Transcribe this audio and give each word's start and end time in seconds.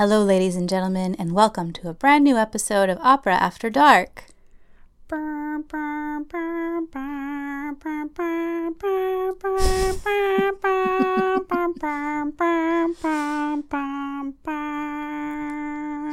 Hello, 0.00 0.24
ladies 0.24 0.56
and 0.56 0.66
gentlemen, 0.66 1.14
and 1.18 1.34
welcome 1.34 1.74
to 1.74 1.90
a 1.90 1.92
brand 1.92 2.24
new 2.24 2.38
episode 2.38 2.88
of 2.88 2.96
Opera 3.02 3.34
After 3.34 3.68
Dark. 3.68 4.24
It's 5.10 5.20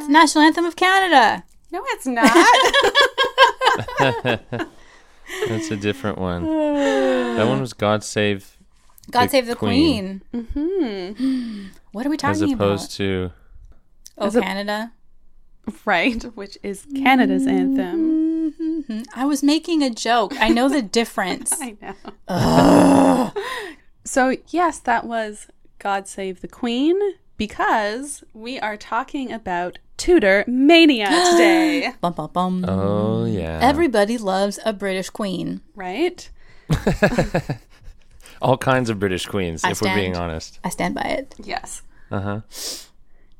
the 0.05 0.09
national 0.09 0.43
anthem 0.43 0.65
of 0.65 0.75
Canada. 0.75 1.45
No, 1.71 1.81
it's 1.85 2.07
not. 2.07 2.29
That's 5.47 5.71
a 5.71 5.77
different 5.77 6.17
one. 6.17 6.43
That 7.37 7.47
one 7.47 7.61
was 7.61 7.71
God 7.71 8.03
Save 8.03 8.57
God 9.09 9.27
The 9.27 9.29
save 9.29 9.45
the 9.45 9.55
Queen. 9.55 10.23
Queen. 10.29 10.47
Mm-hmm. 10.57 11.67
What 11.93 12.05
are 12.05 12.09
we 12.09 12.17
talking 12.17 12.31
about? 12.31 12.33
as 12.33 12.39
talking 12.41 12.53
opposed 12.53 12.91
about? 12.91 12.97
to 12.97 13.31
Oh, 14.17 14.27
As 14.27 14.35
a- 14.35 14.41
Canada. 14.41 14.91
right, 15.85 16.23
which 16.35 16.57
is 16.63 16.85
Canada's 16.95 17.45
anthem. 17.45 18.53
Mhm. 18.57 19.05
I 19.13 19.25
was 19.25 19.43
making 19.43 19.83
a 19.83 19.89
joke. 19.89 20.33
I 20.39 20.49
know 20.49 20.69
the 20.69 20.81
difference. 20.81 21.51
I 21.61 21.75
know. 21.81 23.33
so, 24.05 24.35
yes, 24.49 24.79
that 24.79 25.05
was 25.05 25.47
God 25.79 26.07
Save 26.07 26.41
the 26.41 26.47
Queen 26.47 26.95
because 27.37 28.23
we 28.33 28.59
are 28.59 28.77
talking 28.77 29.31
about 29.31 29.79
Tudor 29.97 30.43
Mania 30.47 31.05
today, 31.31 31.91
bum, 32.01 32.13
bum, 32.13 32.29
bum. 32.31 32.65
Oh 32.67 33.25
yeah. 33.25 33.59
Everybody 33.61 34.17
loves 34.17 34.59
a 34.65 34.71
British 34.73 35.09
queen. 35.09 35.61
right? 35.75 36.29
all 38.41 38.57
kinds 38.57 38.89
of 38.89 38.99
British 38.99 39.25
queens, 39.25 39.63
I 39.63 39.71
if 39.71 39.81
we're 39.81 39.95
being 39.95 40.15
honest. 40.15 40.59
I 40.63 40.69
stand 40.69 40.95
by 40.95 41.01
it. 41.01 41.35
Yes. 41.43 41.81
Uh 42.11 42.21
huh. 42.21 42.41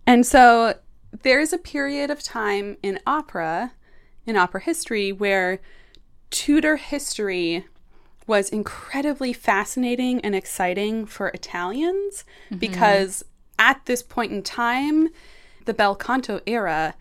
And 0.08 0.26
so 0.26 0.76
there's 1.22 1.52
a 1.52 1.58
period 1.58 2.10
of 2.10 2.24
time 2.24 2.78
in 2.82 3.00
opera, 3.06 3.74
in 4.26 4.38
opera 4.38 4.62
history, 4.62 5.12
where 5.12 5.60
Tudor 6.30 6.78
history 6.78 7.66
was 8.26 8.50
incredibly 8.50 9.34
fascinating 9.34 10.22
and 10.22 10.34
exciting 10.34 11.06
for 11.06 11.28
Italians 11.30 12.24
mm-hmm. 12.46 12.58
because 12.58 13.24
at 13.60 13.86
this 13.86 14.02
point 14.02 14.32
in 14.32 14.44
time, 14.44 15.10
the 15.66 15.74
bel 15.74 15.96
canto 15.96 16.40
era, 16.46 16.96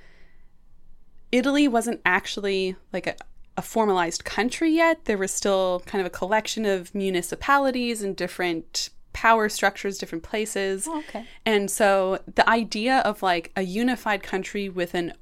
Italy 1.31 1.69
wasn't 1.69 2.01
actually 2.05 2.77
like 2.93 3.07
a, 3.07 3.17
a 3.57 3.63
formalized 3.63 4.25
country 4.25 4.71
yet. 4.71 5.05
There 5.05 5.19
was 5.19 5.33
still 5.33 5.83
kind 5.87 6.01
of 6.01 6.07
a 6.07 6.17
collection 6.17 6.65
of 6.65 6.95
municipalities 6.95 8.03
and 8.03 8.17
different 8.17 8.91
power 9.17 9.49
structures, 9.49 9.97
different 9.97 10.23
places. 10.23 10.87
Oh, 10.87 10.99
okay. 10.99 11.25
And 11.47 11.71
so 11.71 12.19
the 12.35 12.47
idea 12.47 12.99
of 12.99 13.23
like 13.23 13.51
a 13.57 13.63
unified 13.63 14.23
country 14.23 14.69
with 14.69 14.93
an 14.95 15.15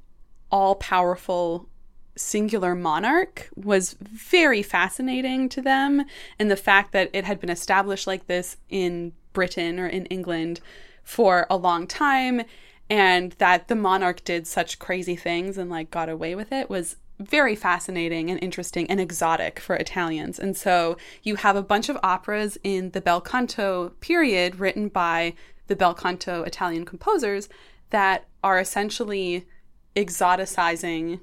all 0.51 0.75
powerful 0.75 1.69
singular 2.17 2.75
monarch 2.75 3.49
was 3.55 3.95
very 4.01 4.65
fascinating 4.65 5.49
to 5.49 5.63
them. 5.63 6.05
And 6.41 6.51
the 6.51 6.57
fact 6.57 6.91
that 6.91 7.09
it 7.13 7.25
had 7.25 7.39
been 7.39 7.51
established 7.51 8.09
like 8.09 8.27
this 8.27 8.57
in 8.69 9.13
Britain 9.33 9.79
or 9.79 9.87
in 9.87 10.07
England 10.07 10.61
for 11.05 11.47
a 11.49 11.57
long 11.57 11.87
time 11.87 12.43
and 12.91 13.31
that 13.39 13.69
the 13.69 13.77
monarch 13.77 14.25
did 14.25 14.49
such 14.49 14.81
crazy 14.81 15.15
things 15.15 15.57
and 15.57 15.71
like 15.71 15.93
got 15.93 16.09
away 16.09 16.35
with 16.35 16.51
it 16.51 16.69
was 16.69 16.97
very 17.19 17.55
fascinating 17.55 18.31
and 18.31 18.43
interesting 18.43 18.91
and 18.91 19.01
exotic 19.01 19.61
for 19.61 19.77
Italians. 19.77 20.39
And 20.39 20.57
so 20.57 20.97
you 21.23 21.37
have 21.37 21.57
a 21.57 21.63
bunch 21.63 21.89
of 21.89 21.99
operas 22.03 22.59
in 22.65 22.91
the 22.91 23.01
bel 23.01 23.21
canto 23.21 23.91
period 24.01 24.59
written 24.59 24.89
by 24.89 25.35
the 25.67 25.77
bel 25.77 25.95
canto 25.95 26.43
Italian 26.43 26.85
composers 26.85 27.49
that 27.91 28.27
are 28.43 28.59
essentially 28.59 29.47
exoticizing 29.95 31.21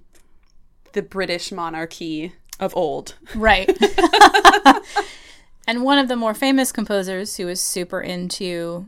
the 0.93 1.01
British 1.01 1.51
monarchy 1.51 2.33
of 2.59 2.75
old. 2.75 3.15
Right. 3.35 3.69
and 5.67 5.83
one 5.83 5.97
of 5.97 6.07
the 6.07 6.15
more 6.15 6.33
famous 6.33 6.71
composers 6.71 7.37
who 7.37 7.45
was 7.45 7.59
super 7.59 8.01
into 8.01 8.87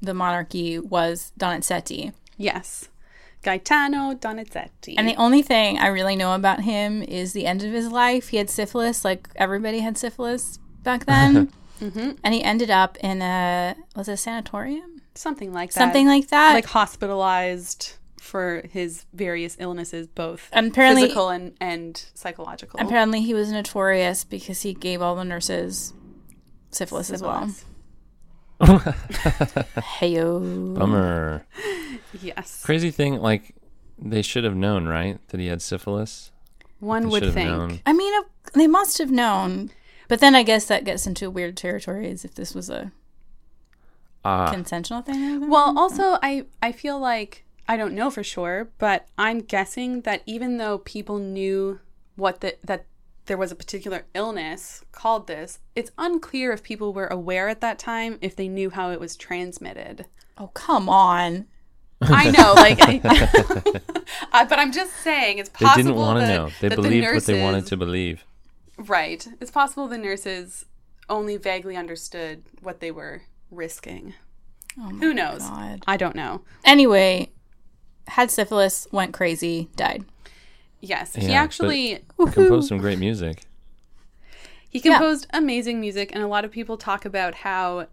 the 0.00 0.14
monarchy 0.14 0.78
was 0.78 1.32
Donizetti. 1.38 2.12
Yes. 2.36 2.88
Gaetano 3.42 4.14
Donizetti. 4.14 4.94
And 4.96 5.08
the 5.08 5.16
only 5.16 5.42
thing 5.42 5.78
I 5.78 5.88
really 5.88 6.16
know 6.16 6.34
about 6.34 6.60
him 6.60 7.02
is 7.02 7.32
the 7.32 7.46
end 7.46 7.62
of 7.62 7.72
his 7.72 7.90
life. 7.90 8.28
He 8.28 8.36
had 8.36 8.48
syphilis, 8.48 9.04
like 9.04 9.28
everybody 9.36 9.80
had 9.80 9.98
syphilis 9.98 10.58
back 10.82 11.06
then. 11.06 11.52
Mm-hmm. 11.82 12.10
And 12.22 12.32
he 12.32 12.44
ended 12.44 12.70
up 12.70 12.96
in 12.98 13.22
a, 13.22 13.74
was 13.96 14.08
it 14.08 14.12
a 14.12 14.16
sanatorium? 14.16 15.02
something 15.14 15.52
like 15.52 15.70
that. 15.72 15.78
Something 15.78 16.06
like 16.06 16.28
that. 16.28 16.54
like 16.54 16.66
hospitalized 16.66 17.94
for 18.20 18.62
his 18.70 19.04
various 19.12 19.56
illnesses, 19.58 20.06
both 20.06 20.48
apparently, 20.52 21.02
physical 21.02 21.28
and, 21.28 21.54
and 21.60 22.04
psychological. 22.14 22.78
apparently 22.80 23.20
he 23.20 23.34
was 23.34 23.50
notorious 23.50 24.24
because 24.24 24.62
he 24.62 24.74
gave 24.74 25.02
all 25.02 25.16
the 25.16 25.24
nurses 25.24 25.92
syphilis, 26.70 27.10
as 27.10 27.22
well. 27.22 27.50
Heyo. 29.98 30.78
Bummer. 30.78 31.44
Yes. 32.20 32.62
Crazy 32.64 32.90
thing, 32.90 33.16
like 33.20 33.54
they 33.98 34.22
should 34.22 34.44
have 34.44 34.56
known, 34.56 34.86
right, 34.86 35.18
that 35.28 35.40
he 35.40 35.46
had 35.46 35.62
syphilis. 35.62 36.30
One 36.80 37.04
They 37.04 37.08
would 37.08 37.32
think. 37.32 37.48
known. 37.48 37.80
I 37.86 37.92
mean, 37.92 38.12
uh, 38.18 38.24
they 38.54 38.66
must 38.66 38.98
have 38.98 39.10
known. 39.10 39.70
But 40.08 40.20
then 40.20 40.34
I 40.34 40.42
guess 40.42 40.66
that 40.66 40.84
gets 40.84 41.06
into 41.06 41.30
weird 41.30 41.56
territory 41.56 42.10
as 42.10 42.24
if 42.24 42.34
this 42.34 42.54
was 42.54 42.68
a 42.68 42.92
Ah, 44.24 44.50
consensual 44.52 45.02
thing. 45.02 45.48
Well, 45.48 45.76
also 45.78 46.18
I 46.22 46.44
I 46.62 46.70
feel 46.72 46.98
like 46.98 47.44
I 47.68 47.76
don't 47.76 47.94
know 47.94 48.10
for 48.10 48.22
sure, 48.22 48.68
but 48.78 49.06
I'm 49.18 49.38
guessing 49.40 50.02
that 50.02 50.22
even 50.26 50.58
though 50.58 50.78
people 50.78 51.18
knew 51.18 51.80
what 52.16 52.40
the 52.40 52.56
that 52.64 52.86
there 53.26 53.36
was 53.38 53.50
a 53.52 53.56
particular 53.56 54.04
illness 54.14 54.84
called 54.92 55.26
this, 55.28 55.60
it's 55.74 55.92
unclear 55.98 56.52
if 56.52 56.62
people 56.62 56.92
were 56.92 57.06
aware 57.06 57.48
at 57.48 57.60
that 57.62 57.78
time 57.78 58.18
if 58.20 58.36
they 58.36 58.48
knew 58.48 58.70
how 58.70 58.90
it 58.90 59.00
was 59.00 59.16
transmitted. 59.16 60.06
oh, 60.38 60.48
come 60.48 60.88
on. 60.88 61.46
I 62.10 62.30
know, 62.30 62.54
like, 62.54 62.78
I, 62.80 63.00
uh, 64.32 64.44
but 64.46 64.58
I'm 64.58 64.72
just 64.72 64.94
saying 64.98 65.38
it's 65.38 65.48
possible. 65.48 65.70
they 65.76 65.82
didn't 65.82 65.96
want 65.96 66.20
to 66.20 66.26
know. 66.26 66.48
They 66.60 66.68
that 66.68 66.76
the 66.76 66.82
believed 66.82 67.14
what 67.14 67.24
they 67.24 67.42
wanted 67.42 67.66
to 67.66 67.76
believe. 67.76 68.24
Right. 68.78 69.26
It's 69.40 69.50
possible 69.50 69.86
the 69.88 69.98
nurses 69.98 70.64
only 71.08 71.36
vaguely 71.36 71.76
understood 71.76 72.42
what 72.62 72.80
they 72.80 72.90
were 72.90 73.22
risking. 73.50 74.14
Oh 74.80 74.88
Who 74.88 75.12
knows? 75.12 75.42
God. 75.42 75.84
I 75.86 75.96
don't 75.96 76.16
know. 76.16 76.42
Anyway, 76.64 77.30
had 78.08 78.30
syphilis, 78.30 78.86
went 78.90 79.12
crazy, 79.12 79.68
died. 79.76 80.04
Yes, 80.80 81.14
he 81.14 81.22
Yeah, 81.22 81.28
but- 81.28 81.34
actually 81.44 81.98
Composed 82.16 82.68
some 82.68 82.78
great 82.78 82.98
music. 82.98 83.44
he 84.70 84.80
composed 84.80 85.26
amazing 85.32 85.80
music 85.80 86.10
and 86.14 86.24
a 86.24 86.26
lot 86.26 86.44
of 86.44 86.50
people 86.50 86.76
talk 86.76 87.04
about 87.04 87.34
how 87.36 87.86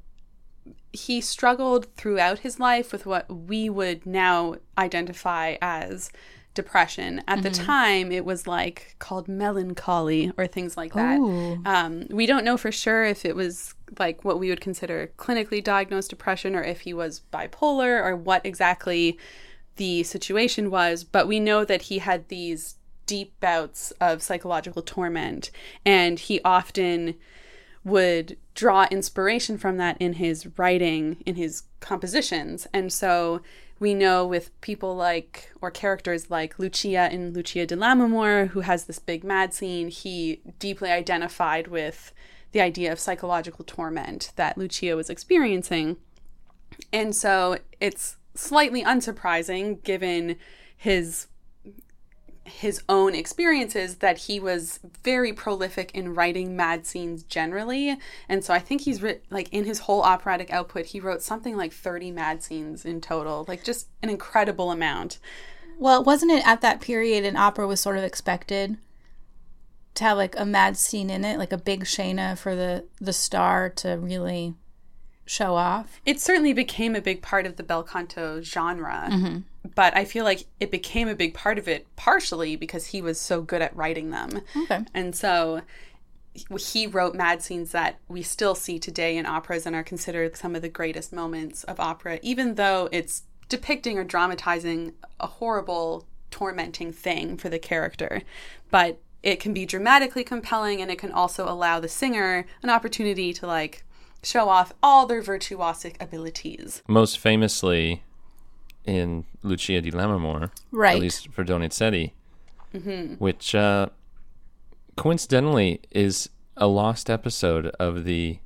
he 0.91 1.21
struggled 1.21 1.93
throughout 1.95 2.39
his 2.39 2.59
life 2.59 2.91
with 2.91 3.05
what 3.05 3.29
we 3.29 3.69
would 3.69 4.05
now 4.05 4.55
identify 4.77 5.55
as 5.61 6.11
depression. 6.55 7.21
At 7.27 7.43
the 7.43 7.49
time, 7.51 8.11
it 8.11 8.25
was 8.25 8.47
like 8.47 8.95
called 8.99 9.27
melancholy 9.27 10.31
or 10.37 10.47
things 10.47 10.75
like 10.75 10.93
that. 10.93 11.19
Um, 11.65 12.07
we 12.09 12.25
don't 12.25 12.43
know 12.43 12.57
for 12.57 12.71
sure 12.71 13.05
if 13.05 13.23
it 13.23 13.35
was 13.35 13.75
like 13.97 14.25
what 14.25 14.39
we 14.39 14.49
would 14.49 14.61
consider 14.61 15.11
clinically 15.17 15.63
diagnosed 15.63 16.09
depression 16.09 16.55
or 16.55 16.63
if 16.63 16.81
he 16.81 16.93
was 16.93 17.21
bipolar 17.31 18.03
or 18.03 18.15
what 18.15 18.45
exactly 18.45 19.17
the 19.77 20.03
situation 20.03 20.69
was, 20.69 21.03
but 21.03 21.27
we 21.27 21.39
know 21.39 21.63
that 21.63 21.83
he 21.83 21.99
had 21.99 22.27
these 22.27 22.75
deep 23.05 23.39
bouts 23.39 23.91
of 24.01 24.21
psychological 24.21 24.81
torment 24.81 25.51
and 25.85 26.19
he 26.19 26.41
often 26.43 27.15
would 27.83 28.37
draw 28.59 28.85
inspiration 28.91 29.57
from 29.57 29.77
that 29.77 29.95
in 30.01 30.11
his 30.11 30.45
writing, 30.57 31.23
in 31.25 31.35
his 31.35 31.63
compositions. 31.79 32.67
And 32.73 32.91
so 32.91 33.39
we 33.79 33.93
know 33.93 34.27
with 34.27 34.59
people 34.59 34.97
like, 34.97 35.49
or 35.61 35.71
characters 35.71 36.29
like 36.29 36.59
Lucia 36.59 37.07
in 37.09 37.31
Lucia 37.31 37.65
di 37.65 37.75
Lammermoor, 37.75 38.49
who 38.49 38.59
has 38.59 38.83
this 38.83 38.99
big 38.99 39.23
mad 39.23 39.53
scene, 39.53 39.87
he 39.87 40.41
deeply 40.59 40.91
identified 40.91 41.67
with 41.67 42.11
the 42.51 42.59
idea 42.59 42.91
of 42.91 42.99
psychological 42.99 43.63
torment 43.63 44.33
that 44.35 44.57
Lucia 44.57 44.97
was 44.97 45.09
experiencing. 45.09 45.95
And 46.91 47.15
so 47.15 47.59
it's 47.79 48.17
slightly 48.35 48.83
unsurprising 48.83 49.81
given 49.83 50.35
his 50.75 51.27
his 52.49 52.81
own 52.89 53.15
experiences 53.15 53.95
that 53.97 54.17
he 54.17 54.39
was 54.39 54.79
very 55.03 55.31
prolific 55.31 55.91
in 55.93 56.13
writing 56.15 56.55
mad 56.55 56.85
scenes 56.85 57.23
generally 57.23 57.97
and 58.27 58.43
so 58.43 58.53
i 58.53 58.59
think 58.59 58.81
he's 58.81 59.01
writ- 59.01 59.23
like 59.29 59.47
in 59.53 59.63
his 59.65 59.79
whole 59.79 60.01
operatic 60.01 60.51
output 60.51 60.87
he 60.87 60.99
wrote 60.99 61.21
something 61.21 61.55
like 61.55 61.71
30 61.71 62.11
mad 62.11 62.43
scenes 62.43 62.85
in 62.85 62.99
total 62.99 63.45
like 63.47 63.63
just 63.63 63.87
an 64.03 64.09
incredible 64.09 64.71
amount 64.71 65.19
Well, 65.77 66.03
wasn't 66.03 66.31
it 66.31 66.45
at 66.45 66.61
that 66.61 66.81
period 66.81 67.23
an 67.25 67.37
opera 67.37 67.65
was 67.67 67.79
sort 67.79 67.97
of 67.97 68.03
expected 68.03 68.77
to 69.95 70.03
have 70.03 70.17
like 70.17 70.37
a 70.39 70.45
mad 70.45 70.77
scene 70.77 71.09
in 71.09 71.25
it, 71.25 71.37
like 71.37 71.51
a 71.51 71.57
big 71.57 71.85
scena 71.85 72.35
for 72.35 72.55
the 72.55 72.85
the 73.01 73.11
star 73.13 73.69
to 73.69 73.93
really 73.97 74.53
show 75.25 75.55
off. 75.55 75.99
It 76.05 76.19
certainly 76.21 76.53
became 76.53 76.95
a 76.95 77.01
big 77.01 77.21
part 77.21 77.45
of 77.45 77.55
the 77.55 77.63
bel 77.63 77.83
canto 77.83 78.41
genre, 78.41 79.07
Mm-hmm. 79.11 79.37
But 79.75 79.95
I 79.95 80.05
feel 80.05 80.23
like 80.23 80.45
it 80.59 80.71
became 80.71 81.07
a 81.07 81.15
big 81.15 81.33
part 81.33 81.57
of 81.57 81.67
it 81.67 81.85
partially 81.95 82.55
because 82.55 82.87
he 82.87 83.01
was 83.01 83.19
so 83.19 83.41
good 83.41 83.61
at 83.61 83.75
writing 83.75 84.09
them. 84.09 84.41
Okay. 84.55 84.85
And 84.93 85.15
so 85.15 85.61
he 86.33 86.87
wrote 86.87 87.15
mad 87.15 87.41
scenes 87.41 87.71
that 87.71 87.99
we 88.07 88.21
still 88.21 88.55
see 88.55 88.79
today 88.79 89.17
in 89.17 89.25
operas 89.25 89.65
and 89.65 89.75
are 89.75 89.83
considered 89.83 90.37
some 90.37 90.55
of 90.55 90.61
the 90.61 90.69
greatest 90.69 91.11
moments 91.11 91.63
of 91.65 91.79
opera, 91.79 92.19
even 92.21 92.55
though 92.55 92.87
it's 92.91 93.23
depicting 93.49 93.97
or 93.97 94.03
dramatizing 94.03 94.93
a 95.19 95.27
horrible, 95.27 96.05
tormenting 96.31 96.93
thing 96.93 97.35
for 97.35 97.49
the 97.49 97.59
character. 97.59 98.21
But 98.69 98.99
it 99.23 99.39
can 99.39 99.53
be 99.53 99.65
dramatically 99.65 100.23
compelling 100.23 100.81
and 100.81 100.89
it 100.89 100.97
can 100.97 101.11
also 101.11 101.49
allow 101.49 101.79
the 101.79 101.89
singer 101.89 102.45
an 102.63 102.69
opportunity 102.69 103.33
to 103.33 103.45
like 103.47 103.83
show 104.23 104.49
off 104.49 104.73
all 104.81 105.05
their 105.05 105.21
virtuosic 105.21 105.95
abilities. 106.01 106.81
Most 106.87 107.17
famously 107.19 108.03
in 108.89 109.25
Lucia 109.43 109.81
di 109.81 109.91
Lammermoor, 109.91 110.51
Right. 110.71 110.95
at 110.95 111.01
least 111.01 111.29
for 111.29 111.43
Donizetti, 111.43 112.11
which 113.19 113.53
uh, 113.55 113.87
coincidentally 114.97 115.81
is 115.91 116.29
a 116.57 116.67
lost 116.67 117.09
episode 117.09 117.67
of 117.79 118.03
the 118.03 118.39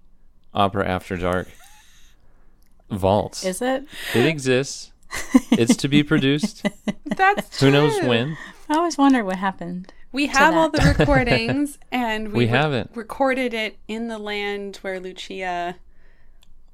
Opera 0.54 0.88
After 0.88 1.18
Dark 1.18 1.48
vaults. 2.90 3.44
Is 3.45 3.62
it? 3.62 3.86
it 4.13 4.25
exists. 4.25 4.92
It's 5.51 5.75
to 5.78 5.88
be 5.88 6.01
produced. 6.04 6.66
That's 7.06 7.60
Who 7.60 7.69
knows 7.69 8.01
when? 8.04 8.36
I 8.68 8.75
always 8.78 8.98
wonder 8.98 9.24
what 9.24 9.36
happened. 9.38 9.94
We 10.12 10.25
have 10.28 10.56
all 10.56 10.69
the 10.69 10.96
recordings, 10.98 11.78
and 11.92 12.28
we, 12.31 12.34
We 12.34 12.44
re- 12.46 12.50
have 12.50 12.74
it. 12.74 12.89
recorded 12.96 13.54
it 13.54 13.78
in 13.88 14.07
the 14.07 14.18
land 14.18 14.78
where 14.78 15.00
Lucia 15.00 15.75
was, 15.75 15.75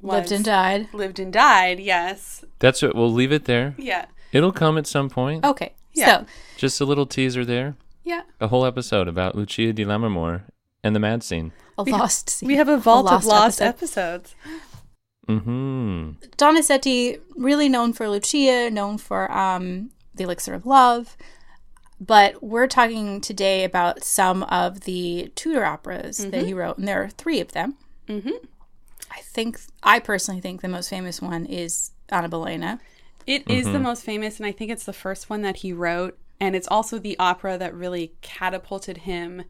Lived 0.01 0.31
and 0.31 0.45
died. 0.45 0.87
lived 0.93 1.19
and 1.19 1.31
died. 1.33 1.79
Yes, 1.79 2.43
That's 2.59 2.81
it. 2.83 2.95
We'll 2.95 3.11
leave 3.11 3.31
it 3.31 3.45
there. 3.45 3.75
yeah, 3.77 4.05
It'll 4.31 4.51
come 4.51 4.77
at 4.77 4.87
some 4.87 5.09
point. 5.09 5.43
Okay. 5.45 5.73
Yeah. 5.93 6.19
So 6.21 6.25
Just 6.57 6.79
a 6.81 6.85
little 6.85 7.05
teaser 7.05 7.43
there. 7.43 7.75
yeah. 8.03 8.21
A 8.39 8.47
whole 8.47 8.65
episode 8.65 9.07
about 9.07 9.35
Lucia 9.35 9.73
di 9.73 9.83
Lammermoor 9.85 10.43
and 10.83 10.95
the 10.95 10.99
mad 10.99 11.23
scene. 11.23 11.51
a 11.77 11.83
lost 11.83 12.29
scene. 12.29 12.47
We 12.47 12.55
have 12.55 12.69
a 12.69 12.77
vault 12.77 13.07
of 13.07 13.25
lost 13.25 13.27
lost 13.27 13.61
episode. 13.61 14.21
episodes. 14.25 14.35
hmm 15.27 16.11
Donizetti, 16.37 17.19
really 17.35 17.69
known 17.69 17.93
for 17.93 18.07
Lucia, 18.09 18.69
known 18.71 18.97
for 18.97 19.31
um, 19.31 19.91
The 20.15 20.23
Elixir 20.23 20.53
of 20.53 20.65
Love. 20.65 21.17
But 21.99 22.41
we're 22.41 22.67
talking 22.67 23.19
today 23.19 23.65
about 23.65 24.03
some 24.03 24.43
of 24.43 24.81
the 24.81 25.31
Tudor 25.35 25.65
operas 25.65 26.17
that 26.19 26.45
he 26.45 26.53
wrote, 26.53 26.77
and 26.77 26.87
there 26.87 27.03
are 27.03 27.09
three 27.09 27.41
of 27.41 27.51
them. 27.51 27.75
Mhm. 28.07 28.31
I 29.11 29.19
think, 29.21 29.59
I 29.83 29.99
personally 29.99 30.41
think 30.41 30.61
the 30.61 30.67
most 30.67 30.89
famous 30.89 31.21
one 31.21 31.45
is 31.45 31.91
Anna 32.09 32.29
Bolena. 32.29 32.79
It 33.25 33.49
is 33.49 33.65
the 33.65 33.73
mm-hmm. 33.73 33.83
most 33.83 34.03
famous, 34.03 34.37
and 34.37 34.45
I 34.45 34.51
think 34.51 34.71
it's 34.71 34.85
the 34.85 34.93
first 34.93 35.29
one 35.29 35.41
that 35.43 35.57
he 35.57 35.73
wrote, 35.73 36.17
and 36.39 36.55
it's 36.55 36.67
also 36.67 36.97
the 36.97 37.17
opera 37.19 37.57
that 37.57 37.73
really 37.73 38.13
catapulted 38.21 38.99
him 38.99 39.43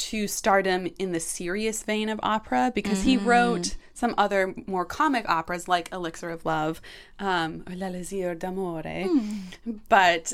to 0.00 0.26
stardom 0.26 0.88
in 0.98 1.12
the 1.12 1.20
serious 1.20 1.82
vein 1.82 2.08
of 2.08 2.18
opera 2.22 2.72
because 2.74 3.02
he 3.02 3.16
mm-hmm. 3.16 3.26
wrote 3.26 3.76
some 3.92 4.14
other 4.16 4.54
more 4.66 4.86
comic 4.86 5.28
operas 5.28 5.68
like 5.68 5.92
Elixir 5.92 6.30
of 6.30 6.46
Love 6.46 6.80
um, 7.18 7.62
or 7.68 7.74
L'Elisir 7.74 8.34
d'Amore. 8.34 9.04
Hmm. 9.06 9.72
But 9.90 10.32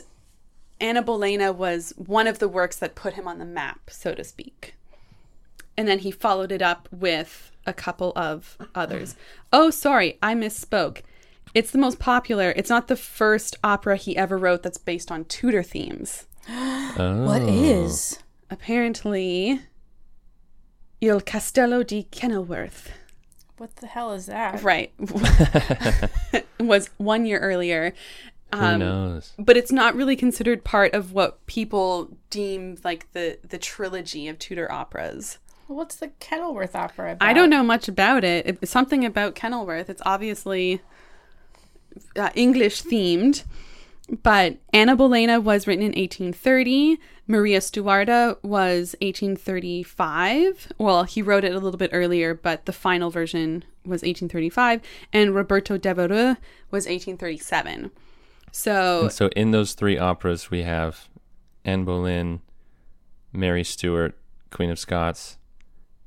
Anna 0.80 1.02
Bolena 1.02 1.52
was 1.52 1.92
one 1.96 2.28
of 2.28 2.38
the 2.38 2.48
works 2.48 2.76
that 2.76 2.94
put 2.94 3.14
him 3.14 3.26
on 3.26 3.38
the 3.38 3.44
map, 3.44 3.90
so 3.90 4.14
to 4.14 4.22
speak. 4.22 4.74
And 5.76 5.88
then 5.88 5.98
he 5.98 6.12
followed 6.12 6.52
it 6.52 6.62
up 6.62 6.88
with 6.92 7.50
a 7.66 7.72
couple 7.72 8.12
of 8.16 8.56
others. 8.74 9.16
Oh, 9.52 9.70
sorry, 9.70 10.18
I 10.22 10.34
misspoke. 10.34 11.02
It's 11.54 11.70
the 11.70 11.78
most 11.78 11.98
popular. 11.98 12.52
It's 12.56 12.70
not 12.70 12.88
the 12.88 12.96
first 12.96 13.56
opera 13.64 13.96
he 13.96 14.16
ever 14.16 14.36
wrote 14.36 14.62
that's 14.62 14.78
based 14.78 15.10
on 15.10 15.24
Tudor 15.24 15.62
themes. 15.62 16.26
Oh. 16.98 17.24
What 17.26 17.42
is? 17.42 18.20
Apparently, 18.50 19.60
Il 21.00 21.20
Castello 21.20 21.82
di 21.82 22.04
Kenilworth. 22.04 22.90
What 23.58 23.76
the 23.76 23.86
hell 23.86 24.12
is 24.12 24.26
that? 24.26 24.62
Right. 24.62 24.92
was 26.60 26.88
one 26.98 27.26
year 27.26 27.38
earlier. 27.40 27.92
Who 28.54 28.60
Um, 28.60 28.78
knows? 28.80 29.32
but 29.38 29.56
it's 29.56 29.72
not 29.72 29.94
really 29.96 30.14
considered 30.16 30.62
part 30.64 30.94
of 30.94 31.12
what 31.12 31.44
people 31.46 32.16
deem 32.30 32.78
like 32.84 33.12
the 33.12 33.38
the 33.46 33.58
trilogy 33.58 34.28
of 34.28 34.38
Tudor 34.38 34.70
operas. 34.70 35.38
What's 35.68 35.96
the 35.96 36.08
Kenilworth 36.20 36.76
opera 36.76 37.12
about? 37.12 37.26
I 37.26 37.32
don't 37.32 37.50
know 37.50 37.62
much 37.62 37.88
about 37.88 38.24
it. 38.24 38.46
It's 38.46 38.70
something 38.70 39.04
about 39.04 39.34
Kenilworth. 39.34 39.90
It's 39.90 40.02
obviously 40.06 40.80
uh, 42.16 42.30
English 42.34 42.84
themed, 42.84 43.44
but 44.22 44.58
Anna 44.72 44.96
Bolena 44.96 45.42
was 45.42 45.66
written 45.66 45.82
in 45.82 45.92
1830. 45.92 46.98
Maria 47.26 47.58
Stuarda 47.58 48.36
was 48.44 48.94
1835. 49.00 50.72
Well, 50.78 51.02
he 51.02 51.22
wrote 51.22 51.42
it 51.42 51.52
a 51.52 51.58
little 51.58 51.78
bit 51.78 51.90
earlier, 51.92 52.34
but 52.34 52.66
the 52.66 52.72
final 52.72 53.10
version 53.10 53.64
was 53.84 54.02
1835. 54.02 54.80
And 55.12 55.34
Roberto 55.34 55.76
Devereux 55.76 56.36
was 56.70 56.86
1837. 56.86 57.90
So 58.52 59.02
And 59.02 59.12
so 59.12 59.28
in 59.34 59.50
those 59.50 59.72
three 59.72 59.98
operas, 59.98 60.50
we 60.50 60.62
have 60.62 61.08
Anne 61.64 61.84
Boleyn, 61.84 62.40
Mary 63.32 63.64
Stuart, 63.64 64.16
Queen 64.50 64.70
of 64.70 64.78
Scots, 64.78 65.36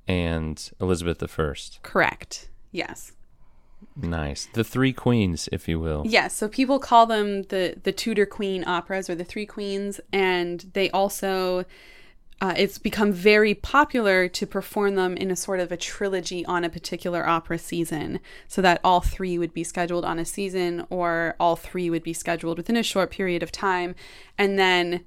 and 0.09 0.71
Elizabeth 0.81 1.23
I. 1.23 1.53
correct. 1.83 2.49
Yes. 2.71 3.13
Nice. 3.95 4.49
The 4.53 4.63
three 4.63 4.91
queens, 4.91 5.47
if 5.51 5.67
you 5.67 5.79
will. 5.79 6.03
Yes, 6.05 6.35
so 6.35 6.49
people 6.49 6.79
call 6.79 7.05
them 7.05 7.43
the 7.43 7.75
the 7.81 7.93
Tudor 7.93 8.25
Queen 8.25 8.67
operas 8.67 9.09
or 9.09 9.15
the 9.15 9.23
Three 9.23 9.45
Queens, 9.45 10.01
and 10.11 10.65
they 10.73 10.89
also 10.89 11.63
uh, 12.41 12.53
it's 12.57 12.77
become 12.77 13.11
very 13.11 13.53
popular 13.53 14.27
to 14.29 14.47
perform 14.47 14.95
them 14.95 15.15
in 15.15 15.29
a 15.29 15.35
sort 15.35 15.59
of 15.59 15.71
a 15.71 15.77
trilogy 15.77 16.45
on 16.45 16.63
a 16.63 16.69
particular 16.69 17.27
opera 17.27 17.59
season, 17.59 18.19
so 18.47 18.61
that 18.61 18.81
all 18.83 19.01
three 19.01 19.37
would 19.37 19.53
be 19.53 19.63
scheduled 19.63 20.05
on 20.05 20.19
a 20.19 20.25
season, 20.25 20.85
or 20.89 21.35
all 21.39 21.55
three 21.55 21.89
would 21.89 22.03
be 22.03 22.13
scheduled 22.13 22.57
within 22.57 22.77
a 22.77 22.83
short 22.83 23.11
period 23.11 23.43
of 23.43 23.51
time, 23.51 23.93
and 24.37 24.57
then 24.57 25.05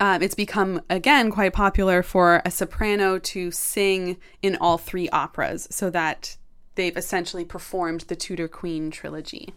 um, 0.00 0.22
it's 0.22 0.34
become 0.34 0.80
again 0.90 1.30
quite 1.30 1.52
popular 1.52 2.02
for 2.02 2.42
a 2.44 2.50
soprano 2.50 3.18
to 3.18 3.50
sing 3.50 4.16
in 4.42 4.56
all 4.60 4.78
three 4.78 5.08
operas, 5.10 5.68
so 5.70 5.90
that 5.90 6.36
they've 6.74 6.96
essentially 6.96 7.44
performed 7.44 8.02
the 8.02 8.16
Tudor 8.16 8.48
Queen 8.48 8.90
trilogy. 8.90 9.54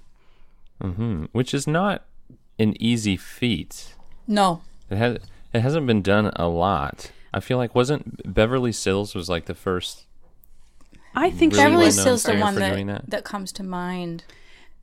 hmm 0.81 1.25
Which 1.31 1.53
is 1.53 1.65
not 1.67 2.05
an 2.59 2.79
easy 2.81 3.17
feat. 3.17 3.95
No. 4.27 4.61
It 4.89 4.97
has. 4.97 5.17
It 5.53 5.61
hasn't 5.61 5.87
been 5.87 6.01
done 6.01 6.31
a 6.35 6.47
lot. 6.47 7.11
I 7.33 7.39
feel 7.39 7.57
like 7.57 7.73
wasn't 7.75 8.33
Beverly 8.33 8.71
Sills 8.71 9.15
was 9.15 9.29
like 9.29 9.45
the 9.45 9.55
first. 9.55 10.05
I 11.15 11.31
think 11.31 11.53
Really 11.53 11.63
Beverly 11.63 11.77
well 11.77 11.85
was, 11.87 12.01
Sills 12.01 12.23
the 12.23 12.35
one 12.37 12.55
that, 12.55 12.85
that. 12.85 13.09
that 13.09 13.23
comes 13.23 13.51
to 13.53 13.63
mind 13.63 14.23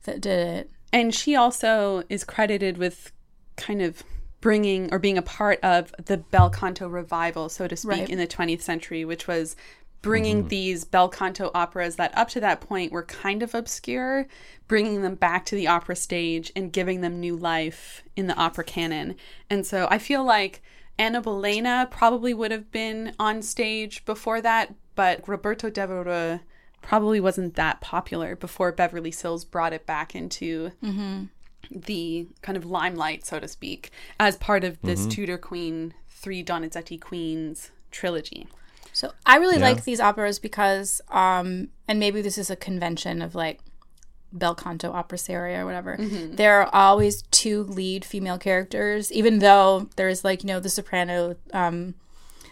that 0.03 0.19
did 0.21 0.47
it. 0.47 0.71
and 0.91 1.13
she 1.15 1.35
also 1.35 2.03
is 2.09 2.23
credited 2.23 2.77
with 2.77 3.11
kind 3.55 3.81
of 3.81 4.03
bringing 4.45 4.93
or 4.93 4.99
being 4.99 5.17
a 5.17 5.23
part 5.23 5.59
of 5.63 5.91
the 6.05 6.17
bel 6.17 6.51
canto 6.51 6.87
revival, 6.87 7.49
so 7.49 7.67
to 7.67 7.75
speak, 7.75 7.91
Right. 7.91 8.09
in 8.11 8.19
the 8.19 8.27
20th 8.27 8.61
century, 8.61 9.03
which 9.03 9.27
was 9.27 9.55
bringing 10.03 10.41
mm-hmm. 10.41 10.49
these 10.49 10.85
bel 10.85 11.09
canto 11.09 11.49
operas 11.55 11.95
that 11.95 12.15
up 12.15 12.29
to 12.29 12.39
that 12.39 12.61
point 12.61 12.91
were 12.91 13.01
kind 13.01 13.41
of 13.41 13.55
obscure, 13.55 14.27
bringing 14.67 15.01
them 15.01 15.15
back 15.15 15.47
to 15.47 15.55
the 15.55 15.65
opera 15.65 15.95
stage 15.95 16.51
and 16.55 16.71
giving 16.71 17.01
them 17.01 17.19
new 17.19 17.35
life 17.35 18.03
in 18.15 18.27
the 18.27 18.35
opera 18.35 18.63
canon. 18.63 19.15
And 19.49 19.65
so 19.65 19.87
I 19.89 19.97
feel 19.97 20.23
like 20.23 20.61
Anna 20.99 21.23
Bolena 21.23 21.89
probably 21.89 22.35
would 22.35 22.51
have 22.51 22.69
been 22.69 23.15
on 23.19 23.41
stage 23.41 24.05
before 24.05 24.41
that, 24.41 24.75
but 24.93 25.27
Roberto 25.27 25.71
Devereux 25.71 26.41
probably 26.83 27.19
wasn't 27.19 27.55
that 27.55 27.81
popular 27.81 28.35
before 28.35 28.71
Beverly 28.71 29.09
Sills 29.09 29.43
brought 29.43 29.73
it 29.73 29.87
back 29.87 30.13
into 30.13 30.69
mm-hmm. 30.83 31.23
The 31.71 32.27
kind 32.41 32.57
of 32.57 32.65
limelight, 32.65 33.25
so 33.25 33.39
to 33.39 33.47
speak, 33.47 33.91
as 34.19 34.35
part 34.37 34.63
of 34.63 34.81
this 34.81 35.05
Tudor 35.07 35.37
Queen, 35.37 35.93
three 36.09 36.43
Donizetti 36.43 36.99
Queens 36.99 37.71
trilogy. 37.91 38.47
So 38.93 39.11
I 39.25 39.37
really 39.37 39.57
Yeah. 39.57 39.63
like 39.65 39.83
these 39.83 39.99
operas 39.99 40.39
because, 40.39 41.01
um, 41.09 41.69
and 41.87 41.99
maybe 41.99 42.21
this 42.21 42.37
is 42.37 42.49
a 42.49 42.55
convention 42.55 43.21
of 43.21 43.35
like 43.35 43.59
bel 44.31 44.55
canto 44.55 44.91
opera 44.91 45.17
seria 45.17 45.61
or 45.61 45.65
whatever. 45.65 45.97
There 45.99 46.61
are 46.61 46.69
always 46.73 47.21
two 47.31 47.63
lead 47.63 48.03
female 48.05 48.37
characters, 48.37 49.11
even 49.11 49.39
though 49.39 49.89
there's 49.95 50.23
like 50.23 50.43
you 50.43 50.47
know 50.47 50.59
the 50.59 50.69
soprano, 50.69 51.35
um, 51.53 51.95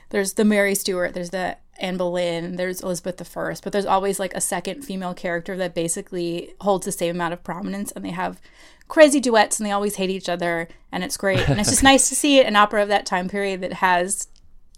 there's 0.09 0.33
the 0.33 0.45
Mary 0.45 0.75
Stuart, 0.75 1.13
there's 1.13 1.31
the 1.31 1.57
Anne 1.79 1.97
Boleyn, 1.97 2.55
there's 2.55 2.81
Elizabeth 2.81 3.19
I, 3.35 3.55
but 3.63 3.73
there's 3.73 3.85
always 3.85 4.19
like 4.19 4.33
a 4.35 4.41
second 4.41 4.83
female 4.83 5.13
character 5.13 5.57
that 5.57 5.73
basically 5.73 6.53
holds 6.61 6.85
the 6.85 6.91
same 6.91 7.15
amount 7.15 7.33
of 7.33 7.43
prominence, 7.43 7.91
and 7.91 8.05
they 8.05 8.11
have 8.11 8.39
crazy 8.87 9.19
duets 9.19 9.59
and 9.59 9.65
they 9.67 9.71
always 9.71 9.95
hate 9.95 10.09
each 10.09 10.29
other, 10.29 10.67
and 10.91 11.03
it's 11.03 11.17
great. 11.17 11.47
And 11.49 11.59
it's 11.59 11.69
just 11.69 11.83
nice 11.91 12.09
to 12.09 12.15
see 12.15 12.41
an 12.41 12.55
opera 12.55 12.81
of 12.83 12.89
that 12.89 13.05
time 13.05 13.27
period 13.29 13.61
that 13.61 13.73
has 13.73 14.27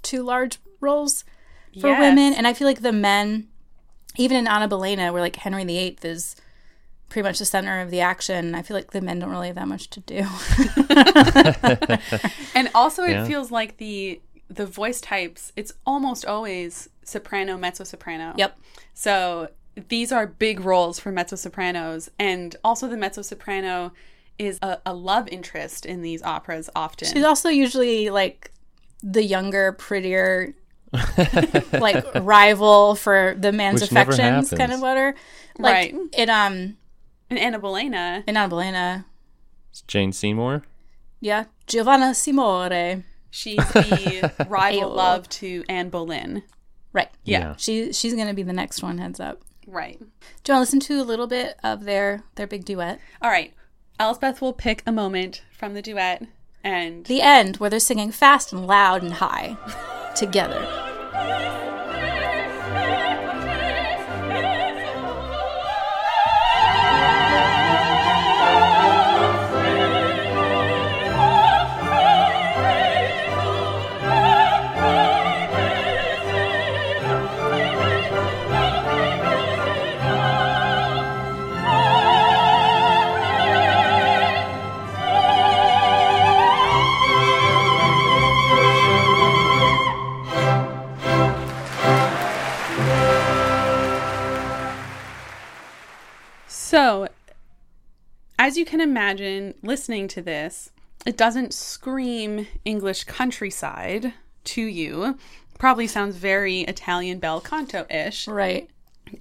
two 0.03 0.23
large 0.23 0.59
roles 0.79 1.23
for 1.81 1.87
Yes. 1.89 1.99
women 1.99 2.33
and 2.33 2.47
i 2.47 2.53
feel 2.53 2.67
like 2.67 2.81
the 2.81 2.91
men 2.93 3.47
even 4.17 4.37
in 4.37 4.47
Anna 4.47 4.69
Bolena, 4.69 5.11
where 5.11 5.21
like 5.21 5.35
Henry 5.35 5.65
VIII 5.65 5.97
is 6.03 6.37
pretty 7.09 7.27
much 7.27 7.37
the 7.39 7.43
center 7.45 7.81
of 7.81 7.91
the 7.91 7.99
action, 7.99 8.55
I 8.55 8.61
feel 8.61 8.77
like 8.77 8.91
the 8.91 9.01
men 9.01 9.19
don't 9.19 9.29
really 9.29 9.47
have 9.47 9.57
that 9.57 9.67
much 9.67 9.89
to 9.89 9.99
do. 9.99 10.25
and 12.55 12.69
also, 12.73 13.03
it 13.03 13.11
Yeah. 13.11 13.25
feels 13.27 13.51
like 13.51 13.77
the 13.77 14.21
the 14.49 14.65
voice 14.65 15.01
types. 15.01 15.51
It's 15.55 15.73
almost 15.85 16.23
always 16.25 16.87
soprano, 17.03 17.57
mezzo 17.57 17.83
soprano. 17.83 18.33
yep. 18.37 18.57
So 18.93 19.49
these 19.89 20.11
are 20.11 20.25
big 20.27 20.59
roles 20.61 20.99
for 20.99 21.11
mezzo 21.11 21.35
sopranos, 21.35 22.09
and 22.19 22.55
also 22.63 22.87
the 22.87 22.97
mezzo 22.97 23.21
soprano 23.21 23.91
is 24.37 24.59
a, 24.61 24.79
a 24.85 24.93
love 24.93 25.27
interest 25.29 25.85
in 25.85 26.01
these 26.01 26.21
operas 26.23 26.69
often. 26.75 27.07
She's 27.07 27.23
also 27.23 27.49
usually 27.49 28.09
like 28.09 28.51
the 29.01 29.23
younger, 29.23 29.71
prettier, 29.73 30.53
like 31.73 32.05
rival 32.15 32.95
for 32.95 33.35
the 33.37 33.51
man's 33.51 33.81
Which 33.81 33.91
affections, 33.91 34.49
kind 34.51 34.71
of 34.71 34.81
what 34.81 34.97
her. 34.97 35.15
Like 35.57 35.93
Right. 35.93 35.95
in 36.17 36.29
um 36.29 36.77
and 37.29 37.39
Anna 37.39 37.59
Bolena, 37.59 38.23
in 38.27 38.35
Anna 38.37 38.53
Bolena, 38.53 39.05
It's 39.71 39.81
Jane 39.83 40.11
Seymour. 40.11 40.63
yeah, 41.21 41.45
Giovanna 41.67 42.13
Seymour. 42.13 43.03
she's 43.31 43.57
the 43.57 44.31
rival 44.49 44.91
Ayo. 44.91 44.95
love 44.95 45.29
to 45.29 45.63
Anne 45.69 45.89
Boleyn. 45.89 46.43
Right. 46.93 47.09
Yeah. 47.23 47.55
She 47.57 47.91
she's 47.93 48.13
gonna 48.15 48.33
be 48.33 48.43
the 48.43 48.53
next 48.53 48.81
one. 48.83 48.97
Heads 48.99 49.19
up. 49.19 49.41
Right. 49.67 49.99
Do 49.99 50.05
you 50.05 50.07
want 50.07 50.57
to 50.57 50.59
listen 50.59 50.79
to 50.81 51.01
a 51.01 51.03
little 51.03 51.27
bit 51.27 51.57
of 51.63 51.85
their 51.85 52.23
their 52.35 52.47
big 52.47 52.65
duet? 52.65 52.99
All 53.21 53.29
right. 53.31 53.53
Elspeth 53.99 54.41
will 54.41 54.53
pick 54.53 54.83
a 54.85 54.91
moment 54.91 55.43
from 55.57 55.73
the 55.73 55.81
duet 55.81 56.23
and 56.63 57.05
The 57.05 57.21
end, 57.21 57.57
where 57.57 57.69
they're 57.69 57.79
singing 57.79 58.11
fast 58.11 58.51
and 58.51 58.67
loud 58.67 59.03
and 59.03 59.13
high 59.13 59.57
together. 60.15 61.63
As 98.55 98.57
you 98.57 98.65
can 98.65 98.79
imagine, 98.79 99.53
listening 99.63 100.07
to 100.07 100.21
this, 100.21 100.71
it 101.05 101.17
doesn't 101.17 101.53
scream 101.53 102.47
English 102.63 103.03
countryside 103.03 104.13
to 104.45 104.61
you. 104.61 105.19
Probably 105.59 105.87
sounds 105.87 106.15
very 106.15 106.61
Italian 106.61 107.19
bel 107.19 107.41
canto 107.41 107.85
ish. 107.89 108.29
Right. 108.29 108.69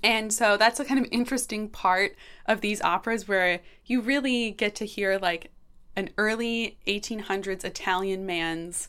And 0.05 0.33
so 0.33 0.57
that's 0.57 0.79
a 0.79 0.85
kind 0.85 1.01
of 1.01 1.09
interesting 1.11 1.69
part 1.69 2.15
of 2.47 2.61
these 2.61 2.81
operas 2.83 3.27
where 3.27 3.59
you 3.87 4.01
really 4.01 4.53
get 4.53 4.77
to 4.77 4.87
hear 4.87 5.19
like 5.19 5.51
an 5.97 6.11
early 6.17 6.79
1800s 6.87 7.65
Italian 7.65 8.25
man's 8.25 8.89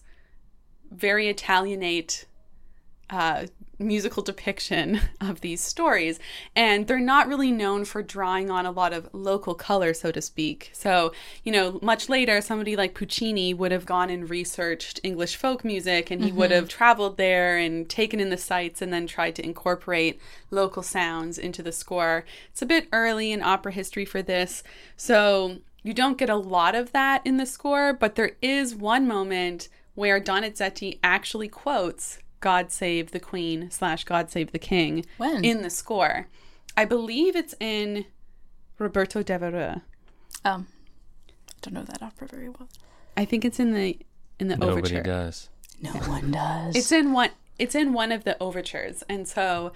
very 0.91 1.27
Italianate 1.27 2.25
uh, 3.09 3.47
musical 3.79 4.23
depiction 4.23 4.99
of 5.21 5.41
these 5.41 5.61
stories. 5.61 6.19
And 6.55 6.87
they're 6.87 6.99
not 6.99 7.27
really 7.27 7.51
known 7.51 7.85
for 7.85 8.01
drawing 8.01 8.49
on 8.49 8.65
a 8.65 8.71
lot 8.71 8.93
of 8.93 9.09
local 9.13 9.55
color, 9.55 9.93
so 9.93 10.11
to 10.11 10.21
speak. 10.21 10.69
So, 10.73 11.13
you 11.43 11.51
know, 11.51 11.79
much 11.81 12.09
later, 12.09 12.41
somebody 12.41 12.75
like 12.75 12.93
Puccini 12.93 13.53
would 13.53 13.71
have 13.71 13.85
gone 13.85 14.09
and 14.09 14.29
researched 14.29 14.99
English 15.03 15.35
folk 15.35 15.63
music 15.63 16.11
and 16.11 16.23
he 16.23 16.31
would 16.31 16.51
mm-hmm. 16.51 16.55
have 16.61 16.69
traveled 16.69 17.17
there 17.17 17.57
and 17.57 17.89
taken 17.89 18.19
in 18.19 18.29
the 18.29 18.37
sights 18.37 18.81
and 18.81 18.91
then 18.91 19.07
tried 19.07 19.35
to 19.35 19.45
incorporate 19.45 20.19
local 20.51 20.83
sounds 20.83 21.37
into 21.37 21.61
the 21.61 21.71
score. 21.71 22.25
It's 22.51 22.61
a 22.61 22.65
bit 22.65 22.87
early 22.91 23.31
in 23.31 23.41
opera 23.41 23.71
history 23.71 24.05
for 24.05 24.21
this. 24.21 24.63
So, 24.97 25.57
you 25.85 25.93
don't 25.93 26.17
get 26.17 26.31
a 26.31 26.35
lot 26.35 26.73
of 26.73 26.93
that 26.93 27.21
in 27.25 27.37
the 27.37 27.45
score, 27.45 27.93
but 27.93 28.15
there 28.15 28.31
is 28.41 28.73
one 28.73 29.07
moment 29.07 29.69
where 29.93 30.19
Donizetti 30.19 30.97
actually 31.03 31.47
quotes 31.47 32.17
God 32.45 32.71
Save 32.71 33.09
the 33.09 33.19
Queen 33.19 33.71
slash 33.71 34.03
God 34.03 34.29
Save 34.29 34.51
the 34.51 34.59
King 34.59 35.03
When? 35.17 35.43
in 35.43 35.63
the 35.63 35.71
score. 35.71 36.27
I 36.77 36.85
believe 36.85 37.35
it's 37.35 37.55
in 37.59 38.05
Roberto 38.77 39.23
Devereux. 39.23 39.81
Um, 40.43 40.67
don't 41.63 41.73
know 41.73 41.81
that 41.81 42.03
opera 42.03 42.27
very 42.27 42.49
well. 42.49 42.69
I 43.17 43.25
think 43.25 43.45
it's 43.45 43.59
in 43.59 43.73
the 43.73 43.97
in 44.39 44.47
the 44.47 44.57
Nobody 44.57 44.77
overture. 44.77 45.01
does. 45.01 45.49
No 45.81 45.89
one 45.93 46.29
does. 46.29 46.75
It's 46.75 46.91
in 46.91 47.13
one 47.13 47.31
it's 47.57 47.73
in 47.73 47.93
one 47.93 48.11
of 48.11 48.25
the 48.25 48.37
overtures. 48.39 49.03
And 49.09 49.27
so 49.27 49.71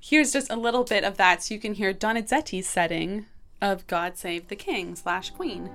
here's 0.00 0.32
just 0.32 0.50
a 0.50 0.56
little 0.56 0.82
bit 0.82 1.04
of 1.04 1.16
that 1.18 1.44
so 1.44 1.54
you 1.54 1.60
can 1.60 1.74
hear 1.74 1.94
Donizetti's 1.94 2.66
setting 2.66 3.26
of 3.60 3.86
God 3.86 4.18
Save 4.18 4.48
the 4.48 4.56
King 4.56 4.96
slash 4.96 5.30
Queen. 5.30 5.70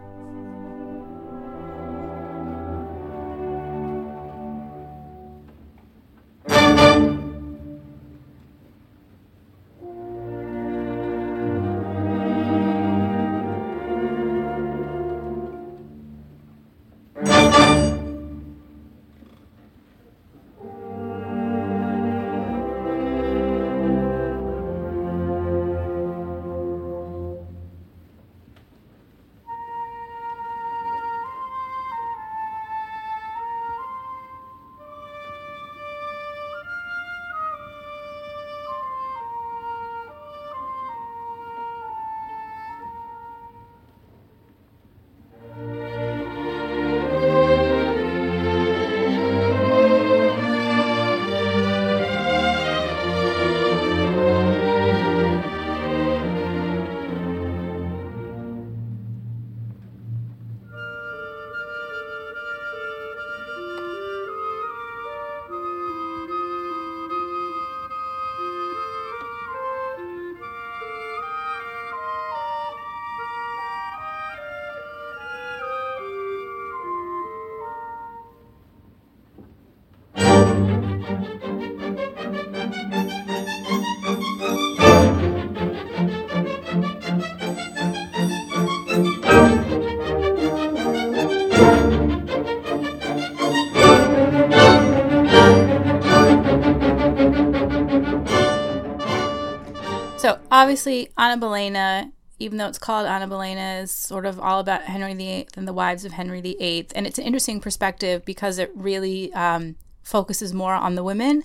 Obviously, 100.68 101.10
Anna 101.18 101.42
Bolena, 101.42 102.12
even 102.40 102.58
though 102.58 102.68
it's 102.68 102.78
called 102.78 103.08
Anna 103.08 103.28
Bolena, 103.28 103.84
is 103.84 103.92
sort 103.92 104.26
of 104.26 104.40
all 104.40 104.60
about 104.60 104.84
Henry 104.84 105.14
VIII 105.14 105.48
and 105.56 105.68
the 105.68 105.74
wives 105.74 106.04
of 106.06 106.12
Henry 106.12 106.42
VIII, 106.42 106.88
and 106.94 107.08
it's 107.08 107.18
an 107.18 107.26
interesting 107.26 107.60
perspective 107.62 108.26
because 108.26 108.60
it 108.60 108.72
really 108.76 109.34
um, 109.34 109.76
focuses 110.04 110.54
more 110.54 110.74
on 110.74 110.96
the 110.96 111.04
women 111.04 111.44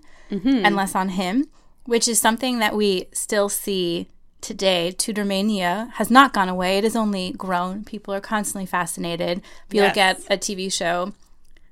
and 0.65 0.77
less 0.77 0.95
on 0.95 1.11
him, 1.11 1.47
which 1.85 2.09
is 2.09 2.19
something 2.19 2.59
that 2.59 2.75
we 2.75 3.07
still 3.13 3.49
see 3.49 4.09
today. 4.41 4.91
Tudor 4.91 5.25
mania 5.25 5.91
has 5.95 6.11
not 6.11 6.33
gone 6.33 6.49
away; 6.49 6.79
it 6.79 6.85
has 6.85 6.97
only 6.97 7.33
grown. 7.33 7.85
People 7.85 8.13
are 8.15 8.21
constantly 8.21 8.67
fascinated. 8.67 9.39
If 9.69 9.75
you 9.75 9.83
look 9.83 9.97
at 9.99 10.19
a 10.31 10.37
TV 10.37 10.73
show 10.73 11.13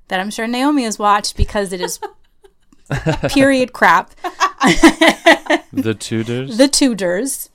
that 0.07 0.19
I'm 0.19 0.29
sure 0.29 0.47
Naomi 0.47 0.83
has 0.83 0.97
watched 0.99 1.35
because 1.35 1.73
it 1.73 1.81
is 1.81 1.99
period 3.29 3.73
crap. 3.73 4.11
The 5.73 5.93
Tudors. 5.97 6.57
The 6.57 6.67
Tudors. 6.67 7.49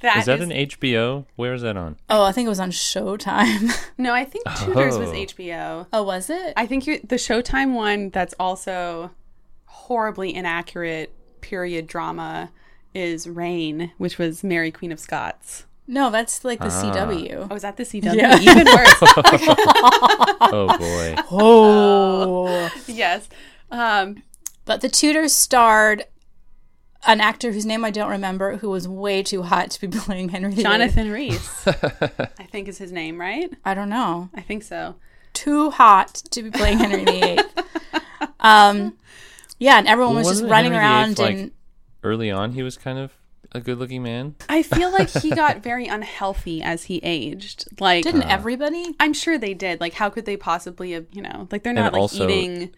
That 0.00 0.18
is 0.18 0.26
that 0.26 0.40
an 0.40 0.50
HBO? 0.50 1.24
Where 1.36 1.52
is 1.54 1.62
that 1.62 1.76
on? 1.76 1.96
Oh, 2.08 2.24
I 2.24 2.32
think 2.32 2.46
it 2.46 2.48
was 2.50 2.60
on 2.60 2.70
Showtime. 2.70 3.72
no? 3.98 4.12
I 4.12 4.24
think 4.24 4.44
Tudors 4.56 4.96
was 4.98 5.10
Oh. 5.10 5.12
HBO. 5.14 5.86
Oh, 5.92 6.02
was 6.02 6.30
it? 6.30 6.52
I 6.56 6.66
think 6.66 6.86
you're, 6.86 6.98
the 6.98 7.16
Showtime 7.16 7.72
one 7.74 8.10
that's 8.10 8.34
also 8.38 9.10
horribly 9.66 10.34
inaccurate 10.34 11.12
period 11.40 11.86
drama 11.86 12.50
is 12.94 13.28
Reign, 13.28 13.92
which 13.98 14.18
was 14.18 14.42
Mary 14.44 14.70
Queen 14.70 14.92
of 14.92 15.00
Scots. 15.00 15.66
No, 15.86 16.10
that's 16.10 16.44
like 16.44 16.58
the 16.58 16.66
CW. 16.66 17.48
Oh, 17.50 17.54
is 17.54 17.62
that 17.62 17.76
the 17.76 17.84
CW? 17.84 18.14
Yeah. 18.14 18.38
Even 18.40 18.66
worse. 18.66 18.94
Oh 20.48 20.76
boy. 20.78 21.14
Oh. 21.30 22.70
yes. 22.86 23.28
Um, 23.70 24.22
But 24.66 24.82
the 24.82 24.90
Tudors 24.90 25.32
starred 25.32 26.04
an 27.06 27.20
actor 27.20 27.52
whose 27.52 27.64
name 27.64 27.84
I 27.84 27.90
don't 27.90 28.10
remember 28.10 28.56
who 28.56 28.68
was 28.68 28.86
way 28.86 29.22
too 29.22 29.42
hot 29.42 29.70
to 29.70 29.80
be 29.80 29.88
playing 29.98 30.28
Henry 30.28 30.52
VIII. 30.52 30.62
Jonathan 30.62 31.10
Rhys, 31.10 31.62
I 31.66 32.46
think 32.50 32.68
is 32.68 32.76
his 32.76 32.92
name, 32.92 33.18
right? 33.18 33.50
I 33.64 33.72
don't 33.72 33.88
know. 33.88 34.28
I 34.34 34.42
think 34.42 34.62
so. 34.62 34.96
Too 35.32 35.70
hot 35.70 36.14
to 36.32 36.42
be 36.42 36.50
playing 36.50 36.78
Henry 36.78 37.04
VIII. 37.04 37.38
um, 38.40 38.96
yeah, 39.58 39.78
and 39.78 39.86
everyone 39.86 40.14
Well, 40.14 40.24
was 40.24 40.28
just 40.28 40.42
wasn't 40.42 40.50
running 40.50 40.72
Henry 40.72 40.86
around 40.86 41.16
VIII, 41.16 41.26
and 41.26 41.40
like- 41.42 41.52
Early 42.02 42.30
on, 42.30 42.52
he 42.52 42.62
was 42.62 42.76
kind 42.76 42.98
of 42.98 43.12
a 43.52 43.60
good-looking 43.60 44.02
man. 44.02 44.36
I 44.48 44.62
feel 44.62 44.92
like 44.92 45.08
he 45.10 45.30
got 45.30 45.62
very 45.62 45.86
unhealthy 45.86 46.62
as 46.62 46.84
he 46.84 46.98
aged. 47.02 47.64
Like, 47.80 48.04
didn't 48.04 48.24
everybody? 48.24 48.94
I'm 49.00 49.12
sure 49.12 49.38
they 49.38 49.54
did. 49.54 49.80
Like, 49.80 49.94
how 49.94 50.10
could 50.10 50.24
they 50.24 50.36
possibly 50.36 50.92
have, 50.92 51.06
you 51.12 51.22
know, 51.22 51.48
like 51.50 51.62
they're 51.62 51.72
not 51.72 51.92
like 51.92 52.00
also, 52.00 52.28
eating 52.28 52.70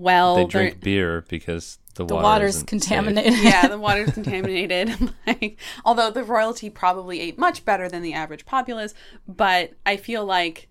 well. 0.00 0.34
they 0.36 0.42
they're- 0.42 0.48
drink 0.48 0.80
beer 0.80 1.24
because 1.28 1.78
the, 1.94 2.04
The 2.06 2.14
water 2.14 2.24
water's 2.24 2.54
isn't 2.56 2.68
contaminated. 2.68 3.34
yeah, 3.42 3.66
the 3.68 3.78
water's 3.86 4.12
contaminated. 4.12 5.12
like, 5.26 5.58
although 5.84 6.10
the 6.10 6.24
royalty 6.24 6.70
probably 6.70 7.20
ate 7.20 7.36
much 7.38 7.64
better 7.64 7.88
than 7.88 8.02
the 8.02 8.14
average 8.14 8.46
populace, 8.46 8.94
but 9.28 9.72
I 9.84 9.96
feel 9.96 10.24
like, 10.24 10.68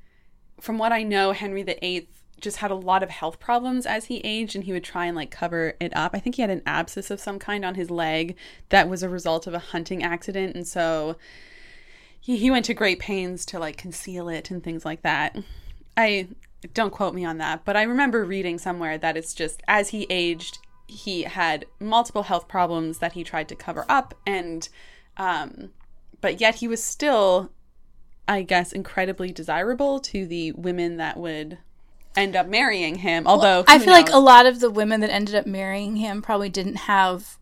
from 0.59 0.77
what 0.77 0.91
I 0.91 1.03
know, 1.03 1.33
Henry 1.33 1.61
VIII 1.63 2.07
just 2.41 2.57
had 2.57 2.71
a 2.71 2.75
lot 2.75 3.03
of 3.03 3.09
health 3.09 3.37
problems 3.39 3.85
as 3.85 4.05
he 4.05 4.19
aged, 4.19 4.55
and 4.55 4.63
he 4.63 4.71
would 4.71 4.83
try 4.83 5.05
and 5.05 5.15
like 5.15 5.29
cover 5.29 5.75
it 5.81 5.95
up. 5.95 6.11
I 6.13 6.19
think 6.19 6.35
he 6.35 6.41
had 6.41 6.49
an 6.49 6.61
abscess 6.65 7.11
of 7.11 7.19
some 7.19 7.37
kind 7.37 7.65
on 7.65 7.75
his 7.75 7.91
leg 7.91 8.37
that 8.69 8.87
was 8.87 9.03
a 9.03 9.09
result 9.09 9.45
of 9.45 9.53
a 9.53 9.59
hunting 9.59 10.01
accident, 10.01 10.55
and 10.55 10.65
so 10.65 11.17
he, 12.19 12.37
he 12.37 12.49
went 12.49 12.63
to 12.65 12.73
great 12.73 12.99
pains 12.99 13.45
to 13.47 13.59
like 13.59 13.75
conceal 13.77 14.29
it 14.29 14.49
and 14.49 14.63
things 14.63 14.85
like 14.85 15.01
that. 15.01 15.37
I 15.97 16.29
don't 16.73 16.91
quote 16.91 17.13
me 17.13 17.25
on 17.25 17.37
that, 17.37 17.63
but 17.65 17.77
I 17.77 17.83
remember 17.83 18.25
reading 18.25 18.57
somewhere 18.57 18.97
that 18.97 19.15
it's 19.17 19.33
just 19.33 19.61
as 19.67 19.89
he 19.89 20.05
aged, 20.09 20.59
he 20.87 21.23
had 21.23 21.65
multiple 21.79 22.23
health 22.23 22.47
problems 22.47 22.97
that 22.99 23.13
he 23.13 23.23
tried 23.23 23.47
to 23.49 23.55
cover 23.55 23.85
up, 23.87 24.13
and 24.25 24.67
um, 25.17 25.71
but 26.21 26.41
yet 26.41 26.55
he 26.55 26.67
was 26.67 26.83
still, 26.83 27.51
I 28.27 28.41
guess, 28.41 28.73
incredibly 28.73 29.31
desirable 29.31 29.99
to 30.01 30.25
the 30.25 30.51
women 30.53 30.97
that 30.97 31.17
would 31.17 31.59
end 32.15 32.35
up 32.35 32.47
marrying 32.47 32.95
him. 32.95 33.27
Although 33.27 33.63
I 33.67 33.77
who 33.77 33.85
feel 33.85 33.93
like 33.93 34.09
a 34.11 34.19
lot 34.19 34.45
of 34.45 34.59
the 34.59 34.69
women 34.69 34.99
that 35.01 35.09
ended 35.09 35.35
up 35.35 35.45
marrying 35.45 35.97
him 35.97 36.21
probably 36.21 36.49
didn't 36.49 36.75
have 36.75 37.37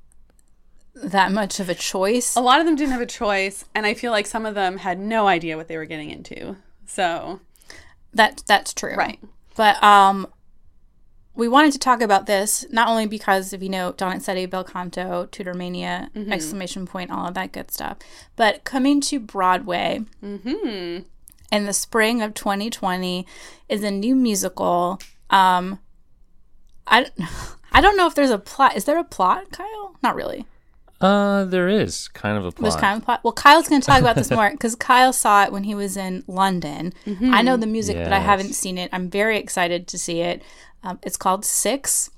that 0.93 1.31
much 1.31 1.59
of 1.59 1.69
a 1.69 1.75
choice. 1.75 2.35
a 2.35 2.41
lot 2.41 2.59
of 2.59 2.65
them 2.65 2.75
didn't 2.75 2.91
have 2.91 3.01
a 3.01 3.05
choice, 3.05 3.65
and 3.73 3.85
I 3.85 3.93
feel 3.93 4.11
like 4.11 4.25
some 4.25 4.45
of 4.45 4.55
them 4.55 4.77
had 4.77 4.99
no 4.99 5.27
idea 5.27 5.57
what 5.57 5.67
they 5.67 5.77
were 5.77 5.85
getting 5.85 6.09
into. 6.09 6.57
So 6.85 7.39
That 8.13 8.43
that's 8.47 8.73
true. 8.73 8.95
Right. 8.95 9.19
But 9.55 9.81
um 9.83 10.27
we 11.35 11.47
wanted 11.47 11.71
to 11.73 11.79
talk 11.79 12.01
about 12.01 12.25
this 12.25 12.65
not 12.71 12.87
only 12.87 13.05
because 13.05 13.53
if 13.53 13.61
you 13.61 13.69
know 13.69 13.93
Donizetti, 13.93 14.49
Bel 14.49 14.63
Canto, 14.63 15.27
Tudor 15.31 15.53
Mania, 15.53 16.09
exclamation 16.15 16.87
point, 16.87 17.11
all 17.11 17.27
of 17.27 17.35
that 17.35 17.51
good 17.51 17.69
stuff, 17.71 17.97
but 18.35 18.63
coming 18.63 18.99
to 19.01 19.19
Broadway 19.19 20.03
mm-hmm. 20.23 21.03
in 21.51 21.65
the 21.65 21.73
spring 21.73 22.23
of 22.23 22.33
2020 22.33 23.27
is 23.69 23.83
a 23.83 23.91
new 23.91 24.15
musical. 24.15 24.99
Um, 25.29 25.79
I 26.87 27.11
I 27.71 27.81
don't 27.81 27.97
know 27.97 28.07
if 28.07 28.15
there's 28.15 28.31
a 28.31 28.39
plot. 28.39 28.75
Is 28.75 28.85
there 28.85 28.97
a 28.97 29.03
plot, 29.03 29.51
Kyle? 29.51 29.95
Not 30.01 30.15
really. 30.15 30.47
Uh, 30.99 31.45
there 31.45 31.67
is 31.69 32.07
kind 32.09 32.37
of 32.37 32.45
a 32.45 32.51
plot. 32.51 32.63
There's 32.71 32.81
kind 32.81 32.97
of 32.97 33.03
a 33.03 33.05
plot. 33.05 33.23
Well, 33.23 33.33
Kyle's 33.33 33.67
going 33.69 33.81
to 33.81 33.85
talk 33.87 33.99
about 34.01 34.15
this 34.15 34.31
more 34.37 34.49
because 34.49 34.75
Kyle 34.75 35.13
saw 35.13 35.43
it 35.43 35.51
when 35.51 35.63
he 35.63 35.75
was 35.75 35.95
in 35.97 36.23
London. 36.27 36.93
I 37.21 37.41
know 37.43 37.55
the 37.57 37.67
music, 37.67 37.97
but 37.97 38.13
I 38.13 38.19
haven't 38.19 38.53
seen 38.53 38.77
it. 38.77 38.89
I'm 38.91 39.09
very 39.09 39.37
excited 39.37 39.87
to 39.87 39.97
see 39.97 40.21
it. 40.21 40.41
Um, 40.83 40.99
it's 41.03 41.17
called 41.17 41.45
Six. 41.45 42.09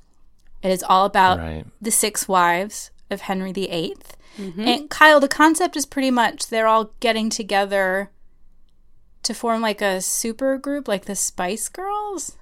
It 0.61 0.71
is 0.71 0.83
all 0.83 1.05
about 1.05 1.39
Right. 1.39 1.65
the 1.81 1.91
six 1.91 2.27
wives 2.27 2.91
of 3.09 3.21
Henry 3.21 3.51
VIII. 3.53 3.95
And 4.37 4.89
Kyle, 4.89 5.19
the 5.19 5.27
concept 5.27 5.75
is 5.75 5.85
pretty 5.85 6.11
much 6.11 6.47
they're 6.47 6.67
all 6.67 6.91
getting 7.01 7.29
together 7.29 8.09
to 9.23 9.33
form 9.33 9.61
like 9.61 9.81
a 9.81 9.99
super 9.99 10.57
group, 10.57 10.87
like 10.87 11.03
the 11.05 11.15
Spice 11.15 11.67
Girls. 11.67 12.37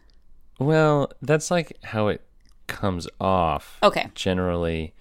Well, 0.59 1.11
that's 1.23 1.49
like 1.49 1.75
how 1.83 2.07
it 2.09 2.21
comes 2.67 3.07
off. 3.19 3.77
Okay. 3.81 4.09
Generally, 4.13 4.93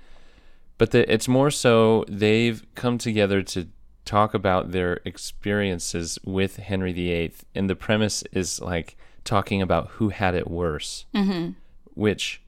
but 0.79 0.91
the, 0.91 1.11
it's 1.13 1.29
more 1.29 1.51
so 1.51 2.05
they've 2.09 2.65
come 2.75 2.99
together 2.99 3.43
to 3.43 3.69
talk 4.05 4.35
about 4.35 4.71
their 4.73 5.01
experiences 5.05 6.19
with 6.25 6.57
Henry 6.57 6.93
VIII, 6.93 7.33
and 7.55 7.69
the 7.69 7.77
premise 7.77 8.23
is 8.33 8.61
like 8.61 8.97
talking 9.25 9.61
about 9.61 9.89
who 9.93 10.11
had 10.11 10.35
it 10.35 10.49
worse, 10.49 11.07
mm-hmm. 11.15 11.51
which 11.95 12.41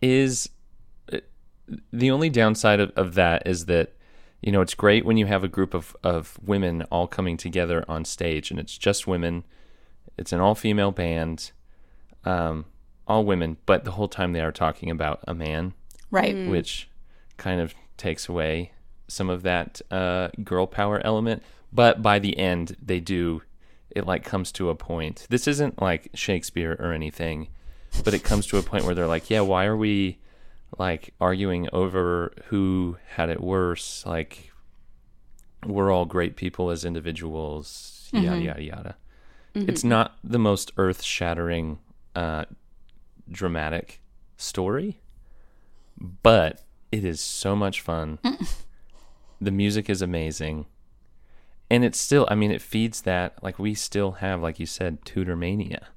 is 0.00 0.48
uh, 1.12 1.18
the 1.92 2.10
only 2.10 2.28
downside 2.28 2.80
of, 2.80 2.90
of 2.96 3.14
that 3.14 3.46
is 3.46 3.66
that 3.66 3.92
you 4.42 4.50
know 4.50 4.60
it's 4.60 4.74
great 4.74 5.04
when 5.04 5.16
you 5.16 5.26
have 5.26 5.44
a 5.44 5.48
group 5.48 5.72
of, 5.72 5.96
of 6.02 6.38
women 6.44 6.82
all 6.90 7.06
coming 7.06 7.36
together 7.36 7.84
on 7.88 8.04
stage 8.04 8.50
and 8.50 8.58
it's 8.58 8.76
just 8.76 9.06
women 9.06 9.44
it's 10.18 10.32
an 10.32 10.40
all-female 10.40 10.90
band 10.90 11.52
um, 12.24 12.64
all 13.06 13.24
women 13.24 13.56
but 13.64 13.84
the 13.84 13.92
whole 13.92 14.08
time 14.08 14.32
they 14.32 14.40
are 14.40 14.50
talking 14.50 14.90
about 14.90 15.20
a 15.28 15.34
man 15.34 15.72
Right. 16.10 16.48
which 16.48 16.88
kind 17.42 17.60
of 17.60 17.74
takes 17.96 18.28
away 18.28 18.70
some 19.08 19.28
of 19.28 19.42
that 19.42 19.80
uh, 19.90 20.28
girl 20.44 20.66
power 20.66 21.00
element 21.04 21.42
but 21.72 22.00
by 22.02 22.18
the 22.18 22.38
end 22.38 22.76
they 22.80 23.00
do 23.00 23.42
it 23.94 24.06
like 24.06 24.24
comes 24.24 24.50
to 24.52 24.70
a 24.70 24.74
point. 24.74 25.26
This 25.28 25.46
isn't 25.46 25.82
like 25.82 26.08
shakespeare 26.14 26.76
or 26.78 26.92
anything 26.92 27.48
but 28.04 28.14
it 28.14 28.24
comes 28.24 28.46
to 28.46 28.56
a 28.58 28.62
point 28.62 28.84
where 28.84 28.94
they're 28.94 29.06
like 29.16 29.28
yeah 29.28 29.42
why 29.42 29.66
are 29.66 29.76
we 29.76 30.18
like 30.78 31.12
arguing 31.20 31.68
over 31.72 32.32
who 32.46 32.96
had 33.16 33.28
it 33.28 33.40
worse? 33.42 34.04
Like 34.06 34.50
we're 35.66 35.92
all 35.92 36.06
great 36.06 36.36
people 36.36 36.70
as 36.70 36.84
individuals 36.84 38.08
yada 38.12 38.40
yada 38.40 38.62
yada. 38.62 38.96
It's 39.54 39.84
not 39.84 40.16
the 40.24 40.38
most 40.38 40.72
earth-shattering 40.78 41.78
uh 42.16 42.44
dramatic 43.30 44.00
story 44.36 45.00
but 45.98 46.62
it 46.92 47.04
is 47.04 47.20
so 47.20 47.56
much 47.56 47.80
fun 47.80 48.18
the 49.40 49.50
music 49.50 49.90
is 49.90 50.00
amazing 50.02 50.66
and 51.68 51.84
it's 51.84 51.98
still 51.98 52.26
i 52.30 52.34
mean 52.34 52.52
it 52.52 52.62
feeds 52.62 53.02
that 53.02 53.42
like 53.42 53.58
we 53.58 53.74
still 53.74 54.12
have 54.12 54.40
like 54.40 54.60
you 54.60 54.66
said 54.66 55.04
tudor 55.04 55.34
mania 55.34 55.88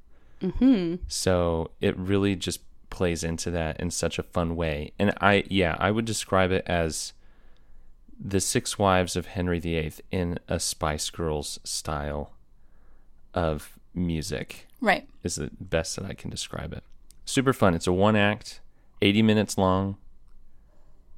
mm-hmm. 0.42 0.96
so 1.08 1.70
it 1.80 1.96
really 1.98 2.36
just 2.36 2.62
plays 2.96 3.26
into 3.26 3.52
that 3.52 3.78
in 3.80 3.92
such 3.92 4.18
a 4.18 4.24
fun 4.24 4.56
way. 4.56 4.94
And 4.98 5.14
I, 5.20 5.44
yeah, 5.50 5.76
I 5.80 5.92
would 5.92 6.06
describe 6.06 6.52
it 6.52 6.64
as 6.66 7.12
the 8.18 8.40
Six 8.40 8.80
Wives 8.80 9.18
of 9.18 9.26
Henry 9.28 9.60
VIII 9.60 9.94
in 10.12 10.40
a 10.48 10.62
Spice 10.62 11.10
Girls 11.10 11.60
style 11.66 12.32
of 13.34 13.78
music 13.94 14.68
Right. 14.80 15.08
is 15.24 15.36
the 15.36 15.50
best 15.60 15.98
that 15.98 16.06
I 16.06 16.14
can 16.14 16.30
describe 16.30 16.72
it. 16.72 16.86
Super 17.26 17.52
fun. 17.52 17.74
It's 17.74 17.88
a 17.88 17.92
one 17.92 18.16
act, 18.16 18.62
80 19.02 19.22
minutes 19.24 19.58
long, 19.58 19.98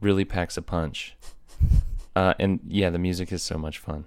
really 0.02 0.26
packs 0.26 0.58
a 0.58 0.62
punch. 0.62 1.16
Uh, 2.16 2.34
and 2.40 2.60
yeah, 2.68 2.90
the 2.90 2.98
music 2.98 3.32
is 3.32 3.44
so 3.44 3.60
much 3.60 3.78
fun. 3.78 4.06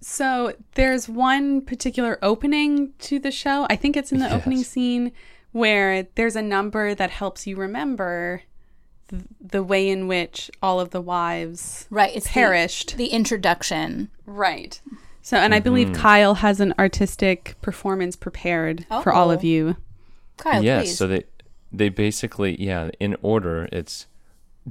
So 0.00 0.52
there's 0.74 1.08
one 1.08 1.62
particular 1.62 2.18
opening 2.22 2.92
to 3.00 3.18
the 3.18 3.30
show. 3.32 3.66
I 3.70 3.74
think 3.74 3.96
it's 3.96 4.12
in 4.12 4.18
the 4.20 4.32
opening 4.32 4.62
scene 4.62 5.10
where 5.52 6.06
there's 6.14 6.36
a 6.36 6.42
number 6.42 6.94
that 6.94 7.10
helps 7.10 7.46
you 7.48 7.56
remember 7.56 8.42
th- 9.08 9.22
the 9.40 9.64
way 9.64 9.88
in 9.88 10.06
which 10.06 10.48
all 10.62 10.78
of 10.78 10.90
the 10.90 11.00
wives 11.00 11.86
Right. 11.90 12.14
It's 12.14 12.28
perished. 12.30 12.96
the 12.96 13.06
introduction. 13.06 14.10
right. 14.26 14.80
So, 15.22 15.38
and 15.38 15.54
I 15.54 15.58
believe 15.58 15.94
Kyle 15.94 16.34
has 16.34 16.60
an 16.60 16.74
artistic 16.78 17.56
performance 17.62 18.14
prepared 18.14 18.84
for 19.02 19.10
all 19.12 19.30
of 19.32 19.40
Oh. 19.40 19.46
you. 19.46 19.76
Kyle, 20.36 20.62
yes, 20.62 20.84
please. 20.84 20.98
so 20.98 21.06
they 21.08 21.24
they 21.72 21.88
basically 21.88 22.62
yeah, 22.62 22.90
in 23.00 23.16
order 23.22 23.68
it's 23.72 24.06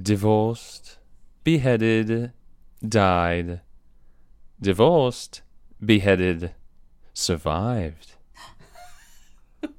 divorced, 0.00 0.98
beheaded, 1.42 2.32
died, 2.86 3.60
divorced, 4.60 5.42
beheaded, 5.84 6.54
survived. 7.12 8.14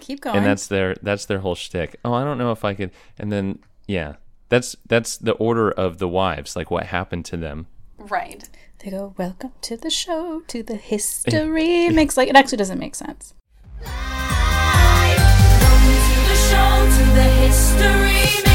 keep 0.00 0.20
going. 0.20 0.36
and 0.36 0.46
that's 0.46 0.66
their 0.66 0.96
that's 1.02 1.26
their 1.26 1.40
whole 1.40 1.54
shtick. 1.54 1.96
Oh, 2.04 2.12
I 2.12 2.24
don't 2.24 2.38
know 2.38 2.52
if 2.52 2.64
I 2.64 2.74
could. 2.74 2.90
And 3.18 3.30
then 3.30 3.60
yeah, 3.86 4.16
that's 4.48 4.76
that's 4.86 5.16
the 5.16 5.32
order 5.32 5.70
of 5.70 5.98
the 5.98 6.08
wives, 6.08 6.56
like 6.56 6.70
what 6.70 6.86
happened 6.86 7.24
to 7.26 7.36
them. 7.36 7.66
Right. 7.98 8.48
they 8.78 8.90
go, 8.90 9.14
"Welcome 9.18 9.52
to 9.62 9.76
the 9.76 9.90
show, 9.90 10.42
to 10.48 10.62
the 10.62 10.76
history." 10.92 11.88
Makes 11.90 12.16
like 12.16 12.28
it 12.28 12.36
actually 12.36 12.58
doesn't 12.58 12.78
make 12.78 12.94
sense. 12.94 13.34
Welcome 16.50 18.47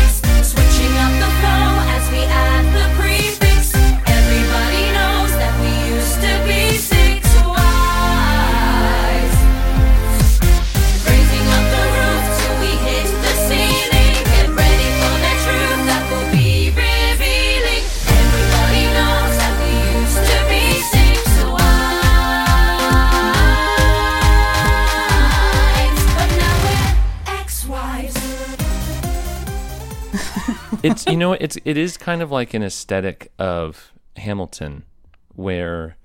It's 30.84 31.06
you 31.08 31.16
know 31.18 31.34
it's 31.34 31.58
it 31.66 31.78
is 31.78 31.98
kind 31.98 32.22
of 32.22 32.30
like 32.32 32.54
an 32.54 32.62
aesthetic 32.64 33.32
of 33.40 33.92
Hamilton, 34.18 34.84
where 35.36 35.96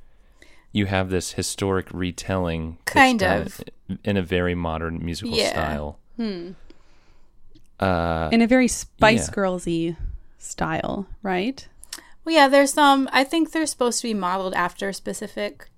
you 0.73 0.87
have 0.87 1.11
this 1.11 1.33
historic 1.33 1.89
retelling, 1.93 2.79
Kind 2.85 3.23
of. 3.23 3.61
in 4.05 4.17
a 4.17 4.23
very 4.23 4.55
modern 4.55 5.05
musical 5.05 5.37
Yeah. 5.37 5.51
style. 5.51 5.99
Uh, 7.81 8.29
In 8.33 8.43
a 8.43 8.47
very 8.47 8.69
Spice 8.69 9.29
Yeah. 9.29 9.35
Girlsy 9.35 9.97
style, 10.39 11.07
right? 11.23 11.67
Well, 12.25 12.35
yeah, 12.35 12.49
there's 12.49 12.73
some. 12.73 13.09
I 13.13 13.25
think 13.25 13.53
they're 13.53 13.67
supposed 13.67 14.01
to 14.03 14.09
be 14.09 14.15
modeled 14.15 14.55
after 14.55 14.93
specific 14.93 15.71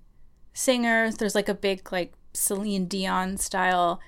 singers. 0.53 1.15
There's 1.17 1.35
like 1.35 1.47
a 1.49 1.53
big 1.53 1.91
like 1.91 2.13
Celine 2.33 2.85
Dion 2.85 3.37
style 3.37 3.99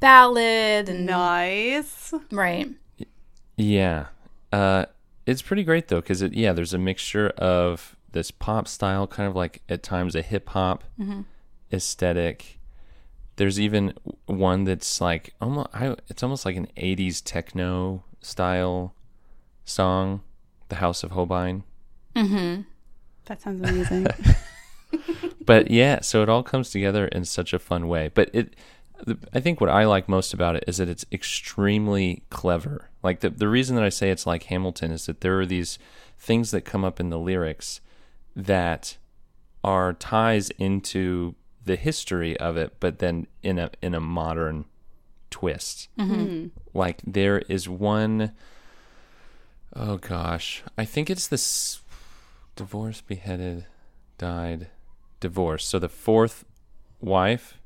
ballad, 0.00 0.88
and 0.88 1.06
Nice. 1.06 2.12
right. 2.30 2.68
Yeah. 3.56 4.06
Uh, 4.52 4.86
it's 5.26 5.42
pretty 5.42 5.64
great 5.64 5.88
though, 5.88 6.00
because 6.00 6.22
it 6.22 6.34
yeah, 6.34 6.52
there's 6.52 6.74
a 6.74 6.78
mixture 6.78 7.28
of 7.38 7.96
this 8.12 8.30
pop 8.30 8.66
style, 8.68 9.06
kind 9.06 9.28
of 9.28 9.36
like 9.36 9.62
at 9.68 9.82
times 9.82 10.14
a 10.14 10.22
hip 10.22 10.48
hop 10.50 10.84
aesthetic. 11.72 12.58
There's 13.36 13.60
even 13.60 13.94
one 14.26 14.64
that's 14.64 15.00
like 15.00 15.34
almost 15.40 15.68
I, 15.74 15.96
it's 16.08 16.22
almost 16.22 16.44
like 16.44 16.56
an 16.56 16.68
'80s 16.76 17.22
techno 17.24 18.04
style 18.20 18.94
song, 19.64 20.22
"The 20.68 20.76
Haus 20.76 21.04
of 21.04 21.12
Holbein." 21.12 21.64
That 23.26 23.40
sounds 23.42 23.60
amazing. 23.68 24.06
but 25.44 25.70
yeah, 25.70 26.00
so 26.00 26.22
it 26.22 26.28
all 26.28 26.42
comes 26.42 26.70
together 26.70 27.06
in 27.08 27.24
such 27.24 27.52
a 27.52 27.58
fun 27.58 27.88
way. 27.88 28.10
But 28.12 28.30
it, 28.32 28.56
the, 29.04 29.18
I 29.32 29.40
think 29.40 29.60
what 29.60 29.70
I 29.70 29.84
like 29.84 30.08
most 30.08 30.32
about 30.34 30.56
it 30.56 30.64
is 30.66 30.78
that 30.78 30.88
it's 30.88 31.04
extremely 31.12 32.22
clever. 32.30 32.87
Like 33.02 33.20
the 33.20 33.30
the 33.30 33.48
reason 33.48 33.76
that 33.76 33.84
I 33.84 33.88
say 33.90 34.10
it's 34.10 34.26
like 34.26 34.44
Hamilton 34.44 34.90
is 34.90 35.06
that 35.06 35.20
there 35.20 35.38
are 35.40 35.46
these 35.46 35.78
things 36.18 36.50
that 36.50 36.62
come 36.62 36.84
up 36.84 36.98
in 36.98 37.10
the 37.10 37.18
lyrics 37.18 37.80
that 38.34 38.96
are 39.62 39.92
ties 39.92 40.50
into 40.50 41.34
the 41.64 41.76
history 41.76 42.36
of 42.38 42.56
it, 42.56 42.74
but 42.80 42.98
then 42.98 43.26
in 43.42 43.58
a 43.58 43.70
in 43.80 43.94
a 43.94 44.00
modern 44.00 44.64
twist. 45.30 45.88
Mm-hmm. 45.98 46.48
Like 46.74 47.00
there 47.06 47.38
is 47.48 47.68
one 47.68 48.32
oh 49.74 49.98
gosh, 49.98 50.62
I 50.76 50.84
think 50.84 51.10
it's 51.10 51.28
this 51.28 51.82
divorce, 52.56 53.00
beheaded, 53.00 53.66
died, 54.16 54.68
divorced. 55.20 55.68
So 55.68 55.78
the 55.78 55.88
fourth 55.88 56.44
wife, 57.00 57.58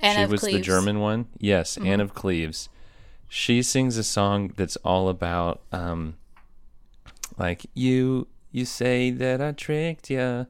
Anne 0.00 0.26
she 0.26 0.32
was 0.32 0.42
the 0.42 0.60
German 0.60 1.00
one. 1.00 1.26
Yes, 1.38 1.76
Anne 1.76 1.84
mm-hmm. 1.84 2.00
of 2.00 2.14
Cleves. 2.14 2.68
She 3.34 3.62
sings 3.62 3.96
a 3.96 4.04
song 4.04 4.52
that's 4.56 4.76
all 4.84 5.08
about 5.08 5.62
um 5.72 6.16
like 7.38 7.64
you 7.72 8.28
you 8.50 8.66
say 8.66 9.10
that 9.10 9.40
I 9.40 9.52
tricked 9.52 10.10
ya 10.10 10.44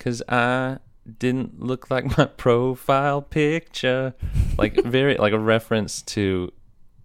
cuz 0.00 0.20
I 0.28 0.78
didn't 1.18 1.60
look 1.62 1.90
like 1.92 2.18
my 2.18 2.24
profile 2.44 3.22
picture. 3.22 4.14
Like 4.58 4.82
very 4.84 5.16
like 5.16 5.32
a 5.32 5.38
reference 5.38 6.02
to 6.16 6.50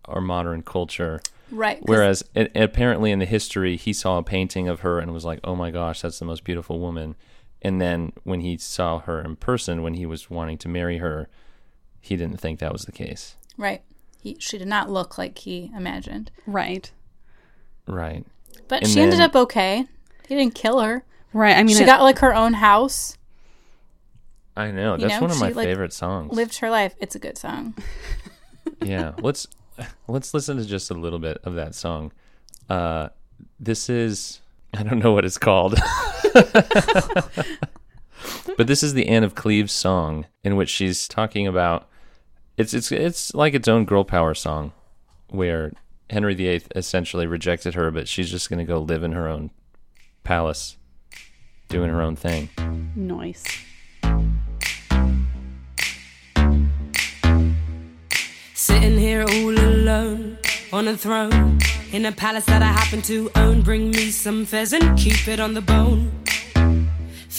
our 0.06 0.20
modern 0.22 0.64
culture. 0.64 1.22
right 1.52 1.78
Whereas 1.84 2.24
a- 2.36 2.50
apparently 2.64 3.12
in 3.12 3.20
the 3.20 3.26
history, 3.26 3.78
he 3.78 3.94
saw 3.94 4.18
a 4.18 4.24
painting 4.24 4.68
of 4.68 4.80
her 4.80 4.98
and 4.98 5.14
was 5.14 5.26
like, 5.26 5.40
"Oh 5.44 5.56
my 5.56 5.70
gosh, 5.70 6.02
that's 6.02 6.18
the 6.18 6.26
most 6.26 6.44
beautiful 6.44 6.80
woman." 6.80 7.16
And 7.62 7.80
then 7.80 8.14
when 8.24 8.42
he 8.42 8.58
saw 8.58 8.98
her 9.00 9.22
in 9.22 9.36
person, 9.36 9.84
when 9.84 9.94
he 9.94 10.08
was 10.08 10.30
wanting 10.32 10.58
to 10.60 10.68
marry 10.70 10.98
her, 10.98 11.30
he 12.02 12.16
didn't 12.16 12.38
think 12.40 12.58
that 12.60 12.74
was 12.74 12.86
the 12.86 12.92
case. 12.92 13.36
right. 13.58 13.84
He, 14.22 14.36
she 14.40 14.58
did 14.58 14.68
not 14.68 14.90
look 14.90 15.18
like 15.18 15.38
he 15.40 15.72
imagined, 15.76 16.32
right. 16.46 16.92
Right. 17.88 18.26
but 18.68 18.84
And 18.84 18.92
she 18.92 19.00
ended 19.02 19.20
up 19.22 19.36
okay. 19.36 19.86
He 20.28 20.36
didn't 20.36 20.56
kill 20.56 20.80
her. 20.82 21.04
Right. 21.34 21.56
I 21.58 21.64
mean, 21.64 21.76
She 21.76 21.84
it- 21.84 21.88
got 21.88 22.02
like 22.02 22.20
her 22.20 22.34
own 22.36 22.54
house, 22.54 23.18
I 24.58 24.72
know. 24.72 24.96
You 24.96 25.02
That's 25.08 25.14
know, 25.16 25.22
one 25.22 25.32
of 25.32 25.40
my 25.40 25.48
she, 25.50 25.54
like, 25.54 25.68
favorite 25.68 25.94
songs. 25.94 26.34
lived 26.36 26.58
her 26.60 26.70
life. 26.70 26.94
It's 27.00 27.16
a 27.16 27.20
good 27.20 27.38
song. 27.38 27.76
yeah. 28.84 29.14
Let's 29.22 29.48
let's 30.08 30.34
listen 30.34 30.58
to 30.58 30.66
just 30.66 30.92
a 30.92 30.94
little 30.94 31.20
bit 31.20 31.38
of 31.46 31.56
that 31.56 31.76
song. 31.76 32.12
Uh 32.70 33.08
this 33.60 33.90
is 33.90 34.42
I 34.74 34.84
don't 34.84 35.00
know 35.00 35.14
what 35.14 35.24
it's 35.24 35.38
called. 35.38 35.76
but 38.58 38.68
this 38.68 38.84
is 38.84 38.94
the 38.94 39.08
Anne 39.08 39.24
of 39.24 39.34
Cleves 39.36 39.72
song 39.72 40.26
in 40.44 40.56
which 40.58 40.70
she's 40.70 41.08
talking 41.08 41.48
about 41.48 41.88
it's 42.60 42.74
it's 42.74 42.92
it's 42.92 43.34
like 43.34 43.54
its 43.54 43.70
own 43.70 43.86
girl 43.86 44.04
power 44.04 44.34
song 44.34 44.74
where 45.30 45.72
Henry 46.10 46.36
VIII 46.36 46.64
essentially 46.76 47.26
rejected 47.26 47.74
her, 47.76 47.90
but 47.90 48.08
she's 48.08 48.30
just 48.30 48.50
going 48.50 48.60
to 48.60 48.66
go 48.66 48.80
live 48.80 49.02
in 49.02 49.14
her 49.14 49.28
own 49.30 49.52
palace, 50.24 50.76
doing 51.70 51.90
her 51.90 52.02
own 52.02 52.16
thing. 52.18 52.50
Nice. 52.96 53.46
Sitting 58.54 58.98
here 58.98 59.22
all 59.22 59.58
alone 59.58 60.38
on 60.74 60.90
a 60.90 60.98
throne 60.98 61.60
in 61.94 62.06
a 62.06 62.12
palace 62.12 62.46
that 62.46 62.62
I 62.62 62.68
happen 62.68 63.02
to 63.04 63.32
own. 63.36 63.62
Bring 63.62 63.92
me 63.92 64.12
some 64.12 64.46
pheasant, 64.46 64.98
keep 65.00 65.30
it 65.30 65.40
on 65.40 65.54
the 65.54 65.62
bone. 65.62 66.19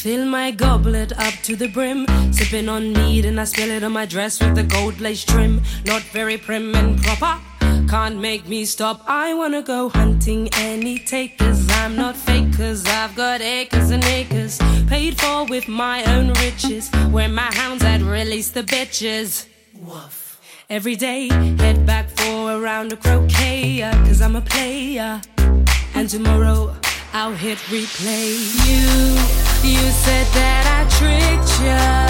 Fill 0.00 0.24
my 0.24 0.50
goblet 0.50 1.12
up 1.18 1.34
to 1.42 1.54
the 1.54 1.68
brim, 1.68 2.06
sipping 2.32 2.70
on 2.70 2.94
mead, 2.94 3.26
and 3.26 3.38
I 3.38 3.44
spill 3.44 3.70
it 3.70 3.84
on 3.84 3.92
my 3.92 4.06
dress 4.06 4.40
with 4.40 4.54
the 4.54 4.62
gold 4.62 4.98
lace 4.98 5.26
trim. 5.26 5.60
Not 5.84 6.00
very 6.04 6.38
prim 6.38 6.74
and 6.74 6.98
proper, 7.02 7.38
can't 7.86 8.18
make 8.18 8.48
me 8.48 8.64
stop. 8.64 9.02
I 9.06 9.34
wanna 9.34 9.60
go 9.60 9.90
hunting 9.90 10.48
any 10.54 10.98
takers. 11.00 11.68
I'm 11.72 11.96
not 11.96 12.16
fake, 12.16 12.56
cause 12.56 12.86
I've 12.86 13.14
got 13.14 13.42
acres 13.42 13.90
and 13.90 14.02
acres, 14.04 14.58
paid 14.88 15.20
for 15.20 15.44
with 15.44 15.68
my 15.68 16.02
own 16.04 16.32
riches. 16.44 16.88
Where 17.10 17.28
my 17.28 17.52
hounds 17.52 17.82
had 17.82 18.00
released 18.00 18.54
the 18.54 18.62
bitches. 18.62 19.48
Woof. 19.74 20.40
Every 20.70 20.96
day, 20.96 21.28
head 21.58 21.84
back 21.84 22.08
for 22.08 22.52
a 22.52 22.58
round 22.58 22.94
of 22.94 23.00
croquet, 23.00 23.82
cause 24.06 24.22
I'm 24.22 24.36
a 24.36 24.40
player. 24.40 25.20
And 25.94 26.08
tomorrow, 26.08 26.74
I'll 27.12 27.32
hit 27.32 27.58
replay. 27.74 28.38
You, 28.66 29.18
you 29.68 29.82
said 29.90 30.26
that 30.30 30.62
I 30.78 30.86
tricked 30.94 31.50
ya. 31.58 32.06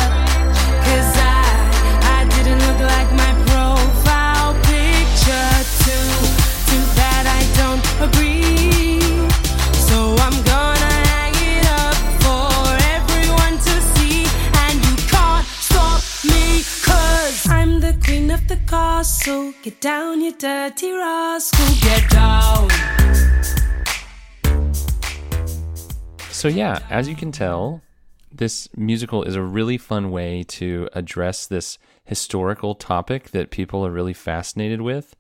Cause 0.85 1.13
I, 1.17 1.41
I 2.17 2.29
didn't 2.29 2.61
look 2.69 2.81
like 2.85 3.09
my 3.17 3.33
profile 3.49 4.53
picture. 4.69 5.53
Too, 5.81 6.09
too 6.69 6.85
bad 7.01 7.25
I 7.25 7.41
don't 7.57 7.85
agree. 8.05 9.01
So 9.89 10.13
I'm 10.21 10.37
gonna 10.45 10.95
hang 11.09 11.37
it 11.49 11.65
up 11.81 11.97
for 12.21 12.53
everyone 12.93 13.57
to 13.57 13.75
see. 13.97 14.29
And 14.69 14.77
you 14.85 14.97
can't 15.09 15.47
stop 15.65 16.05
me, 16.29 16.61
cause 16.85 17.49
I'm 17.49 17.81
the 17.81 17.97
queen 18.05 18.31
of 18.31 18.47
the 18.49 18.59
castle. 18.69 19.55
Get 19.63 19.81
down, 19.81 20.21
you 20.21 20.33
dirty 20.37 20.93
rascal. 20.93 21.67
Get 21.81 22.11
down. 22.11 22.69
So 26.41 26.49
yeah, 26.49 26.81
as 26.89 27.07
you 27.07 27.15
can 27.15 27.33
tell, 27.33 27.83
this 28.33 28.67
musical 28.75 29.25
is 29.25 29.35
a 29.35 29.43
really 29.43 29.77
fun 29.77 30.11
way 30.11 30.43
to 30.45 30.89
address 30.95 31.47
this 31.47 31.77
historical 32.05 32.75
topic 32.75 33.31
that 33.33 33.51
people 33.51 33.87
are 33.87 33.91
really 33.91 34.15
fascinated 34.15 34.81
with, 34.81 35.15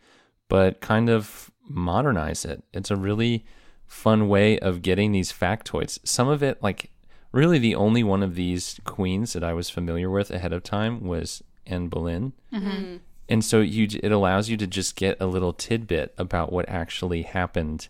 but 0.48 0.80
kind 0.80 1.10
of 1.10 1.50
modernize 1.68 2.46
it. 2.46 2.62
It's 2.72 2.90
a 2.90 2.96
really 2.96 3.44
fun 3.86 4.28
way 4.28 4.58
of 4.60 4.80
getting 4.80 5.12
these 5.12 5.30
factoids. 5.30 5.98
Some 6.04 6.28
of 6.28 6.42
it, 6.42 6.62
like 6.62 6.90
really 7.32 7.58
the 7.58 7.74
only 7.74 8.02
one 8.02 8.22
of 8.22 8.34
these 8.34 8.80
queens 8.84 9.34
that 9.34 9.44
I 9.44 9.52
was 9.52 9.68
familiar 9.68 10.08
with 10.08 10.30
ahead 10.30 10.54
of 10.54 10.62
time 10.62 11.04
was 11.04 11.42
Anne 11.66 11.88
Boleyn. 11.88 12.32
Mm-hmm. 12.50 12.96
and 13.28 13.44
so 13.44 13.60
you 13.60 13.86
it 14.02 14.10
allows 14.10 14.48
you 14.48 14.56
to 14.56 14.66
just 14.66 14.96
get 14.96 15.18
a 15.20 15.26
little 15.26 15.52
tidbit 15.52 16.14
about 16.16 16.50
what 16.50 16.66
actually 16.68 17.22
happened, 17.22 17.88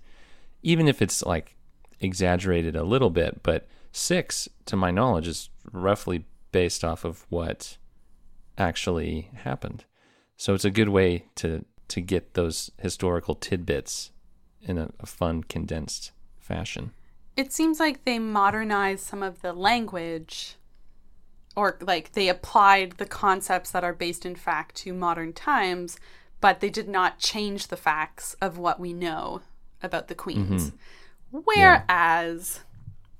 even 0.64 0.88
if 0.88 1.00
it's 1.00 1.22
like 1.22 1.54
exaggerated 2.00 2.76
a 2.76 2.84
little 2.84 3.10
bit. 3.10 3.42
But 3.42 3.66
six, 3.92 4.48
to 4.66 4.76
my 4.76 4.90
knowledge, 4.90 5.28
is 5.28 5.50
roughly 5.72 6.24
based 6.52 6.84
off 6.84 7.04
of 7.04 7.26
what 7.28 7.76
actually 8.58 9.30
happened. 9.34 9.84
So 10.36 10.54
it's 10.54 10.64
a 10.64 10.70
good 10.70 10.88
way 10.88 11.26
to 11.36 11.64
to 11.88 12.00
get 12.00 12.34
those 12.34 12.70
historical 12.78 13.34
tidbits 13.34 14.12
in 14.62 14.78
a, 14.78 14.90
a 15.00 15.06
fun, 15.06 15.42
condensed 15.42 16.12
fashion. 16.38 16.92
It 17.36 17.52
seems 17.52 17.80
like 17.80 18.04
they 18.04 18.18
modernized 18.18 19.04
some 19.04 19.22
of 19.24 19.42
the 19.42 19.52
language 19.52 20.56
or 21.56 21.78
like 21.80 22.12
they 22.12 22.28
applied 22.28 22.92
the 22.92 23.06
concepts 23.06 23.70
that 23.72 23.82
are 23.82 23.92
based 23.92 24.24
in 24.24 24.36
fact 24.36 24.76
to 24.76 24.92
modern 24.92 25.32
times, 25.32 25.98
but 26.40 26.60
they 26.60 26.70
did 26.70 26.88
not 26.88 27.18
change 27.18 27.66
the 27.66 27.76
facts 27.76 28.36
of 28.40 28.56
what 28.56 28.78
we 28.78 28.92
know 28.92 29.40
about 29.82 30.08
the 30.08 30.14
queens. 30.14 30.68
Mm-hmm. 30.68 30.76
Whereas 31.30 32.60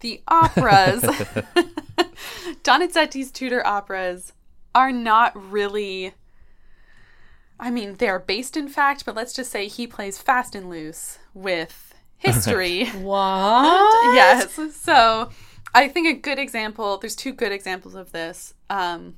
the 0.01 0.23
operas, 0.29 1.03
Donizetti's 2.63 3.31
Tudor 3.31 3.67
operas, 3.67 4.33
are 4.75 4.93
not 4.93 5.33
really. 5.51 6.15
I 7.59 7.71
mean, 7.71 7.97
they 7.97 8.09
are 8.09 8.19
based 8.19 8.57
in 8.57 8.69
fact, 8.69 9.05
but 9.05 9.15
let's 9.15 9.35
just 9.35 9.51
say 9.51 9.69
he 9.69 9.87
plays 9.87 10.19
fast 10.19 10.55
and 10.55 10.71
loose 10.71 11.19
with 11.35 11.95
history. 12.17 12.87
What? 13.01 14.15
yes. 14.15 14.59
So 14.77 15.31
I 15.75 15.89
think 15.89 16.09
a 16.09 16.19
good 16.19 16.39
example, 16.39 16.99
there's 16.99 17.17
two 17.17 17.33
good 17.33 17.53
examples 17.53 17.95
of 17.95 18.13
this. 18.13 18.55
Um, 18.71 19.17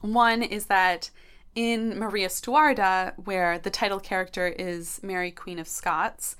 one 0.00 0.42
is 0.42 0.66
that 0.66 1.10
in 1.54 1.98
Maria 1.98 2.28
Stuarda, 2.28 3.12
where 3.24 3.58
the 3.58 3.70
title 3.70 4.00
character 4.00 4.48
is 4.48 5.00
Mary, 5.02 5.30
Queen 5.30 5.58
of 5.58 5.68
Scots, 5.68 6.36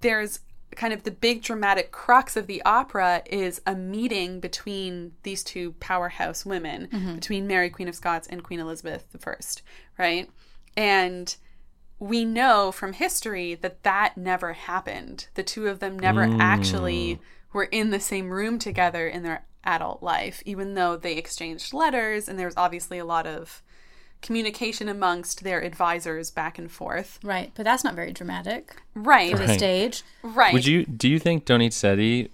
there's 0.00 0.40
kind 0.76 0.92
of 0.92 1.02
the 1.02 1.10
big 1.10 1.42
dramatic 1.42 1.90
crux 1.90 2.36
of 2.36 2.46
the 2.46 2.62
opera 2.64 3.22
is 3.26 3.60
a 3.66 3.74
meeting 3.74 4.40
between 4.40 5.12
these 5.22 5.42
two 5.42 5.72
powerhouse 5.80 6.46
women, 6.46 6.88
mm-hmm. 6.88 7.14
between 7.16 7.46
Mary, 7.46 7.70
Queen 7.70 7.88
of 7.88 7.94
Scots, 7.94 8.28
and 8.28 8.42
Queen 8.42 8.60
Elizabeth 8.60 9.06
I, 9.26 9.34
right? 9.98 10.30
And 10.76 11.34
we 11.98 12.24
know 12.24 12.70
from 12.72 12.92
history 12.92 13.54
that 13.54 13.82
that 13.82 14.16
never 14.16 14.52
happened. 14.52 15.28
The 15.34 15.42
two 15.42 15.66
of 15.68 15.80
them 15.80 15.98
never 15.98 16.26
mm. 16.26 16.38
actually 16.38 17.20
were 17.52 17.64
in 17.64 17.90
the 17.90 18.00
same 18.00 18.30
room 18.30 18.58
together 18.58 19.08
in 19.08 19.22
their 19.22 19.46
adult 19.64 20.02
life, 20.02 20.42
even 20.44 20.74
though 20.74 20.96
they 20.96 21.16
exchanged 21.16 21.72
letters 21.72 22.28
and 22.28 22.38
there 22.38 22.46
was 22.46 22.56
obviously 22.56 22.98
a 22.98 23.04
lot 23.04 23.26
of 23.26 23.62
communication 24.22 24.88
amongst 24.88 25.44
their 25.44 25.60
advisors 25.62 26.30
back 26.30 26.58
and 26.58 26.70
forth. 26.70 27.18
Right, 27.22 27.52
but 27.54 27.64
that's 27.64 27.84
not 27.84 27.94
very 27.94 28.12
dramatic 28.12 28.76
Right. 28.94 29.30
for 29.32 29.38
the 29.38 29.46
Right. 29.46 29.58
stage. 29.58 30.02
Right. 30.22 30.52
Would 30.52 30.66
you 30.66 30.84
do 30.84 31.08
you 31.08 31.18
think 31.18 31.44
Donizetti 31.44 32.30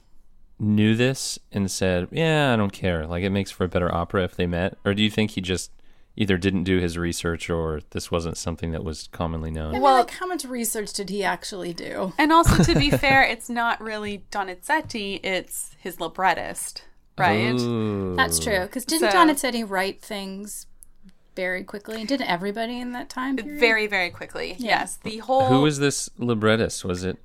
knew 0.58 0.94
this 0.94 1.38
and 1.50 1.70
said, 1.70 2.08
"Yeah, 2.12 2.52
I 2.52 2.56
don't 2.56 2.72
care. 2.72 3.06
Like 3.06 3.24
it 3.24 3.30
makes 3.30 3.50
for 3.50 3.64
a 3.64 3.68
better 3.68 3.92
opera 3.94 4.24
if 4.24 4.36
they 4.36 4.46
met," 4.46 4.78
or 4.84 4.94
do 4.94 5.02
you 5.02 5.10
think 5.10 5.32
he 5.32 5.40
just 5.40 5.70
either 6.14 6.36
didn't 6.36 6.64
do 6.64 6.78
his 6.78 6.98
research 6.98 7.48
or 7.48 7.80
this 7.90 8.10
wasn't 8.10 8.36
something 8.36 8.70
that 8.70 8.84
was 8.84 9.08
commonly 9.12 9.48
I 9.50 9.52
known? 9.54 9.72
mean, 9.72 9.80
Well- 9.82 9.94
like, 9.96 10.10
how 10.10 10.26
much 10.26 10.44
research 10.44 10.92
did 10.92 11.08
he 11.10 11.24
actually 11.24 11.72
do? 11.72 12.12
And 12.18 12.30
also, 12.30 12.62
to 12.62 12.78
be 12.78 12.90
fair, 12.90 13.22
it's 13.22 13.48
not 13.48 13.80
really 13.80 14.24
Donizetti, 14.30 15.24
it's 15.24 15.74
his 15.78 16.00
librettist, 16.00 16.84
right? 17.18 17.58
Ooh. 17.58 18.14
That's 18.14 18.38
true. 18.38 18.60
Because 18.60 18.84
didn't 18.84 19.10
So- 19.10 19.16
Donizetti 19.16 19.68
write 19.68 20.02
things 20.02 20.66
very 21.34 21.64
quickly? 21.64 22.04
Didn't 22.04 22.28
everybody 22.28 22.80
in 22.80 22.92
that 22.92 23.08
time 23.08 23.36
period? 23.36 23.60
Very, 23.60 23.86
very 23.86 24.10
quickly. 24.10 24.56
Yes. 24.58 24.96
The 24.96 25.18
whole. 25.18 25.46
Who 25.46 25.60
was 25.62 25.78
this 25.78 26.10
librettist? 26.18 26.84
Was 26.84 27.04
it 27.04 27.18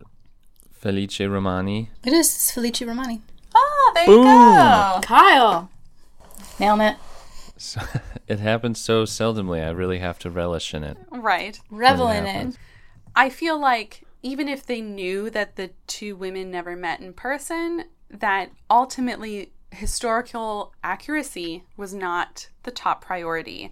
Felice 0.72 1.20
Romani? 1.20 1.90
It 2.06 2.14
is 2.14 2.52
Felice 2.52 2.82
Romani. 2.82 3.22
Oh, 3.56 3.92
there 3.96 4.06
you 4.06 4.24
go. 4.24 5.00
Kyle. 5.04 5.70
Nailing 6.60 6.82
it. 6.82 6.98
So, 7.58 7.82
it 8.28 8.40
happens 8.40 8.80
so 8.80 9.04
seldomly. 9.04 9.66
I 9.66 9.70
really 9.70 10.00
have 10.00 10.20
to 10.20 10.30
relish 10.30 10.74
in 10.74 10.84
it. 10.84 10.98
Right. 11.12 11.60
Revel 11.70 12.08
when 12.08 12.26
in 12.26 12.36
it 12.36 12.48
it. 12.50 12.58
I 13.16 13.30
feel 13.30 13.60
like 13.60 14.04
even 14.22 14.48
if 14.48 14.66
they 14.66 14.82
knew 14.82 15.30
that 15.30 15.56
the 15.56 15.72
two 15.88 16.16
women 16.16 16.52
never 16.52 16.76
met 16.76 17.00
in 17.00 17.14
person, 17.14 17.86
that 18.10 18.52
ultimately 18.70 19.52
historical 19.72 20.74
accuracy 20.84 21.64
was 21.76 21.94
not 21.94 22.50
the 22.64 22.72
top 22.72 23.04
priority. 23.04 23.72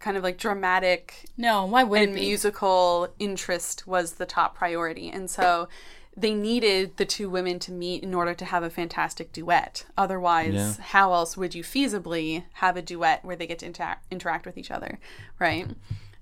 Kind 0.00 0.16
of 0.16 0.22
like 0.24 0.38
dramatic 0.38 1.26
No, 1.36 1.64
why 1.66 1.84
would 1.84 2.00
and 2.00 2.10
it 2.12 2.14
be? 2.14 2.20
musical 2.22 3.08
interest 3.18 3.86
was 3.86 4.14
the 4.14 4.26
top 4.26 4.56
priority. 4.56 5.08
And 5.10 5.30
so 5.30 5.68
they 6.16 6.34
needed 6.34 6.96
the 6.96 7.04
two 7.04 7.30
women 7.30 7.58
to 7.60 7.70
meet 7.72 8.02
in 8.02 8.14
order 8.14 8.34
to 8.34 8.44
have 8.46 8.62
a 8.62 8.70
fantastic 8.70 9.32
duet. 9.32 9.86
Otherwise, 9.96 10.54
Yeah. 10.54 10.72
how 10.80 11.12
else 11.12 11.36
would 11.36 11.54
you 11.54 11.62
feasibly 11.62 12.44
have 12.54 12.76
a 12.76 12.82
duet 12.82 13.24
where 13.24 13.36
they 13.36 13.46
get 13.46 13.60
to 13.60 13.66
interact, 13.66 14.06
interact 14.10 14.44
with 14.46 14.58
each 14.58 14.70
other, 14.70 14.98
right? 15.38 15.68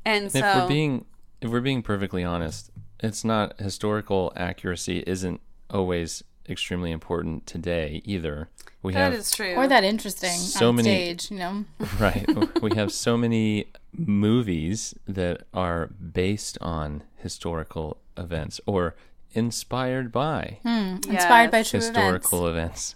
And 0.05 0.31
so 0.31 0.38
if 0.41 0.55
we're 0.57 0.69
being 0.69 1.05
if 1.41 1.51
we're 1.51 1.61
being 1.61 1.83
perfectly 1.83 2.25
honest, 2.25 2.71
it's 3.01 3.25
not 3.25 3.59
historical 3.61 4.33
accuracy 4.37 5.05
isn't 5.07 5.41
always 5.71 6.25
extremely 6.48 6.90
important 6.90 7.46
today 7.46 8.02
either. 8.04 8.48
We 8.82 8.92
that 8.92 9.12
have 9.12 9.14
is 9.14 9.30
true. 9.30 9.54
or 9.54 9.66
that 9.68 9.84
interesting 9.84 10.30
So 10.30 10.68
on 10.68 10.76
many- 10.76 10.88
stage, 10.88 11.30
you 11.30 11.38
know? 11.38 11.64
right. 12.00 12.26
we 12.62 12.74
have 12.76 12.92
so 12.92 13.16
many 13.16 13.66
movies 13.92 14.94
that 15.06 15.42
are 15.52 15.87
based 15.88 16.58
on 16.61 17.02
historical 17.16 17.98
events 18.16 18.61
or 18.66 18.94
inspired 19.32 20.11
by 20.12 20.58
hmm. 20.62 20.96
Inspired 21.08 21.50
by 21.50 21.62
true 21.62 21.80
historical 21.80 22.46
events. 22.46 22.94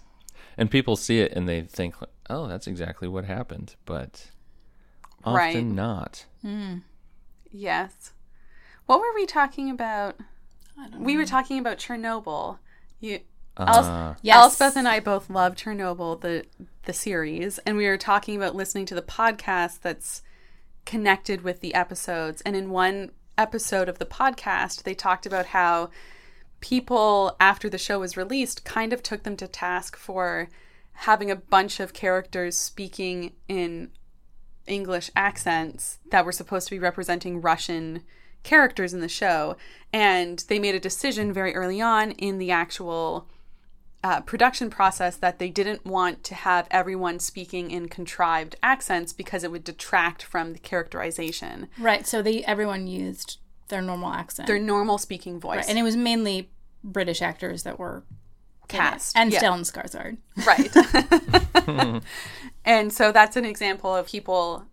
And 0.57 0.69
people 0.71 0.95
see 0.95 1.19
it 1.19 1.31
and 1.33 1.47
they 1.49 1.61
think, 1.61 1.95
"Oh, 2.29 2.47
that's 2.47 2.67
exactly 2.67 3.07
what 3.07 3.25
happened," 3.25 3.75
but 3.85 4.29
often 5.23 5.33
Right. 5.35 5.63
not. 5.65 6.25
Hmm. 6.41 6.77
Yes. 7.51 8.13
What 8.85 8.99
were 8.99 9.13
we 9.15 9.25
talking 9.25 9.69
about? 9.69 10.17
We 10.97 11.17
were 11.17 11.25
talking 11.25 11.59
about 11.59 11.77
Chernobyl. 11.77 12.57
You, 12.99 13.15
Els- 13.15 13.23
Uh, 13.57 14.15
Yes. 14.21 14.35
Elspeth 14.35 14.75
and 14.75 14.87
I 14.87 14.99
both 14.99 15.29
love 15.29 15.55
Chernobyl, 15.55 16.19
the 16.21 16.45
the 16.85 16.93
series, 16.93 17.59
and 17.59 17.77
we 17.77 17.87
were 17.87 17.97
talking 17.97 18.35
about 18.35 18.55
listening 18.55 18.85
to 18.87 18.95
the 18.95 19.01
podcast 19.01 19.81
that's 19.81 20.21
connected 20.85 21.41
with 21.41 21.61
the 21.61 21.73
episodes. 21.73 22.41
And 22.41 22.55
in 22.55 22.69
one 22.71 23.11
episode 23.37 23.87
of 23.87 23.99
the 23.99 24.05
podcast, 24.05 24.83
they 24.83 24.93
talked 24.93 25.25
about 25.25 25.47
how 25.47 25.89
people 26.59 27.35
after 27.39 27.69
the 27.69 27.77
show 27.77 27.99
was 27.99 28.17
released 28.17 28.65
kind 28.65 28.91
of 28.93 29.01
took 29.03 29.23
them 29.23 29.37
to 29.37 29.47
task 29.47 29.95
for 29.95 30.49
having 30.93 31.31
a 31.31 31.35
bunch 31.35 31.79
of 31.79 31.93
characters 31.93 32.57
speaking 32.57 33.33
in 33.47 33.91
English 34.67 35.09
accents 35.15 35.99
that 36.11 36.25
were 36.25 36.31
supposed 36.31 36.67
to 36.67 36.75
be 36.75 36.79
representing 36.79 37.41
Russian 37.41 38.03
characters 38.43 38.93
in 38.93 38.99
the 38.99 39.09
show. 39.09 39.57
And 39.91 40.43
they 40.47 40.59
made 40.59 40.75
a 40.75 40.79
decision 40.79 41.33
very 41.33 41.55
early 41.55 41.81
on 41.81 42.11
in 42.11 42.37
the 42.37 42.51
actual 42.51 43.27
uh, 44.03 44.19
production 44.21 44.69
process 44.69 45.15
that 45.15 45.39
they 45.39 45.49
didn't 45.49 45.85
want 45.85 46.23
to 46.25 46.35
have 46.35 46.67
everyone 46.69 47.19
speaking 47.19 47.71
in 47.71 47.87
contrived 47.87 48.55
accents 48.61 49.13
because 49.13 49.43
it 49.43 49.51
would 49.51 49.63
detract 49.63 50.23
from 50.23 50.53
the 50.53 50.59
characterization. 50.59 51.69
Right, 51.79 52.05
so 52.05 52.21
they 52.21 52.43
everyone 52.43 52.87
used 52.87 53.39
their 53.69 53.81
normal 53.81 54.11
accent. 54.11 54.47
Their 54.47 54.59
normal 54.59 54.97
speaking 54.97 55.39
voice. 55.39 55.57
right, 55.57 55.69
and 55.69 55.79
it 55.79 55.83
was 55.83 55.95
mainly 55.95 56.51
British 56.83 57.21
actors 57.21 57.63
that 57.63 57.79
were. 57.79 58.03
Cast, 58.69 59.15
And 59.15 59.31
yeah. 59.31 59.39
Stellan 59.39 59.69
Skarsgård. 59.69 60.17
Right. 60.47 62.01
and 62.65 62.91
so 62.93 63.11
that's 63.11 63.35
an 63.35 63.45
example 63.45 63.93
of 63.93 64.07
people 64.07 64.65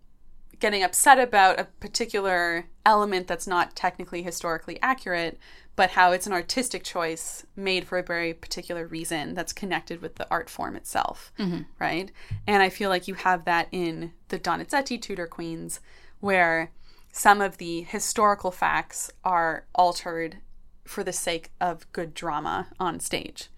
getting 0.59 0.81
upset 0.81 1.19
about 1.19 1.59
a 1.59 1.65
particular 1.65 2.65
element 2.85 3.27
that's 3.27 3.47
not 3.47 3.75
technically 3.75 4.23
historically 4.23 4.79
accurate, 4.81 5.37
but 5.75 5.91
how 5.91 6.11
it's 6.11 6.27
an 6.27 6.33
artistic 6.33 6.83
choice 6.83 7.45
made 7.55 7.87
for 7.87 7.97
a 7.97 8.03
very 8.03 8.33
particular 8.33 8.85
reason 8.85 9.33
that's 9.33 9.53
connected 9.53 10.01
with 10.01 10.15
the 10.15 10.27
art 10.29 10.49
form 10.49 10.75
itself. 10.75 11.31
Mm-hmm. 11.39 11.61
Right. 11.79 12.11
And 12.45 12.61
I 12.61 12.69
feel 12.69 12.89
like 12.89 13.07
you 13.07 13.15
have 13.15 13.45
that 13.45 13.67
in 13.71 14.11
the 14.29 14.39
Donizetti 14.39 15.01
Tudor 15.01 15.27
Queens, 15.27 15.79
where 16.19 16.71
some 17.11 17.41
of 17.41 17.57
the 17.57 17.81
historical 17.81 18.51
facts 18.51 19.11
are 19.23 19.65
altered 19.73 20.37
for 20.85 21.03
the 21.03 21.13
sake 21.13 21.51
of 21.59 21.91
good 21.91 22.13
drama 22.13 22.67
on 22.79 22.99
stage. 22.99 23.49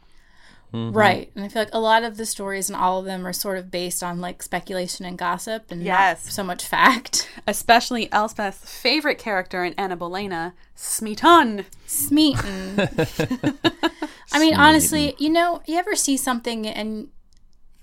Mm-hmm. 0.73 0.97
Right. 0.97 1.31
And 1.35 1.45
I 1.45 1.49
feel 1.49 1.61
like 1.61 1.73
a 1.73 1.79
lot 1.79 2.03
of 2.03 2.17
the 2.17 2.25
stories 2.25 2.69
and 2.69 2.75
all 2.75 2.99
of 2.99 3.05
them 3.05 3.27
are 3.27 3.33
sort 3.33 3.59
of 3.59 3.69
based 3.69 4.01
on 4.01 4.19
like 4.19 4.41
speculation 4.41 5.05
and 5.05 5.17
gossip 5.17 5.69
and 5.69 5.83
Yes. 5.83 6.25
not 6.25 6.33
so 6.33 6.43
much 6.43 6.65
fact. 6.65 7.29
especially 7.47 8.07
Elspeth's 8.07 8.73
favorite 8.73 9.19
character 9.19 9.63
in 9.63 9.73
Anna 9.73 9.95
Bolena, 9.95 10.53
Smeaton. 10.73 11.65
Smeaton. 11.85 12.79
I 14.33 14.39
mean, 14.39 14.55
honestly, 14.55 15.15
you 15.19 15.29
know, 15.29 15.61
you 15.67 15.77
ever 15.77 15.95
see 15.95 16.17
something 16.17 16.65
and 16.65 17.09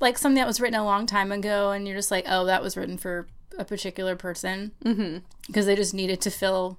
like 0.00 0.18
something 0.18 0.36
that 0.36 0.46
was 0.46 0.60
written 0.60 0.80
a 0.80 0.84
long 0.84 1.06
time 1.06 1.30
ago 1.30 1.70
and 1.70 1.86
you're 1.86 1.96
just 1.96 2.10
like, 2.10 2.24
oh, 2.28 2.44
that 2.46 2.62
was 2.62 2.76
written 2.76 2.98
for 2.98 3.28
a 3.56 3.64
particular 3.64 4.16
person 4.16 4.72
mm-hmm. 4.84 5.18
because 5.46 5.66
they 5.66 5.76
just 5.76 5.94
needed 5.94 6.20
to 6.22 6.30
fill 6.30 6.78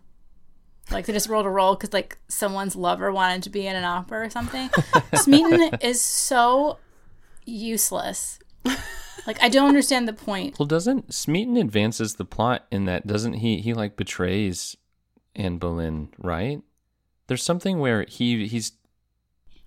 like 0.90 1.06
they 1.06 1.14
just 1.14 1.30
rolled 1.30 1.46
a 1.46 1.50
roll 1.50 1.76
because 1.76 1.94
like 1.94 2.18
someone's 2.28 2.76
lover 2.76 3.12
wanted 3.12 3.44
to 3.44 3.50
be 3.50 3.68
in 3.68 3.76
an 3.76 3.84
opera 3.84 4.26
or 4.26 4.30
something 4.30 4.70
smeaton 5.14 5.78
is 5.82 6.02
so 6.02 6.78
useless 7.46 8.40
like 9.28 9.42
i 9.42 9.50
don't 9.50 9.68
understand 9.70 10.08
the 10.08 10.14
point 10.14 10.58
Well, 10.60 10.66
doesn't 10.66 11.14
Smeaton 11.14 11.58
advances 11.58 12.16
the 12.16 12.26
plot 12.26 12.66
in 12.72 12.86
that 12.86 13.06
doesn't 13.08 13.34
he 13.34 13.62
he 13.62 13.74
like 13.74 13.96
betrays 13.96 14.76
Anne 15.34 15.60
Boleyn, 15.60 16.10
right? 16.18 16.62
There's 17.28 17.42
something 17.42 17.80
where 17.80 18.04
he 18.08 18.48
he's 18.48 18.74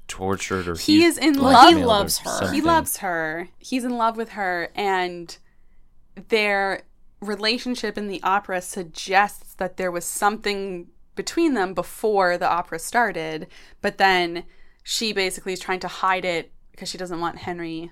tortured 0.09 0.69
or 0.69 0.75
He 0.77 1.01
he's 1.01 1.17
is 1.17 1.19
in 1.19 1.39
love. 1.39 1.75
he 1.75 1.83
loves 1.83 2.19
her. 2.19 2.51
He 2.51 2.57
He 2.57 2.61
loves 2.61 2.99
her. 2.99 3.49
He's 3.59 3.83
in 3.85 3.97
love 3.97 4.19
with 4.19 4.31
her, 4.31 4.69
and 4.75 5.37
their 6.29 6.83
relationship 7.21 7.97
in 7.97 8.09
the 8.09 8.23
opera 8.23 8.61
suggests 8.61 9.55
that 9.55 9.79
there 9.79 9.91
was 9.91 10.05
something 10.05 10.89
between 11.15 11.55
them 11.55 11.75
before 11.75 12.37
the 12.39 12.49
opera 12.49 12.79
started, 12.79 13.47
but 13.81 13.99
then 13.99 14.45
she 14.83 15.13
basically 15.13 15.53
is 15.53 15.61
trying 15.61 15.81
to 15.81 15.89
hide 15.89 16.25
it 16.25 16.53
because 16.71 16.89
she 16.89 16.99
doesn't 16.99 17.21
want 17.21 17.39
Henry 17.39 17.91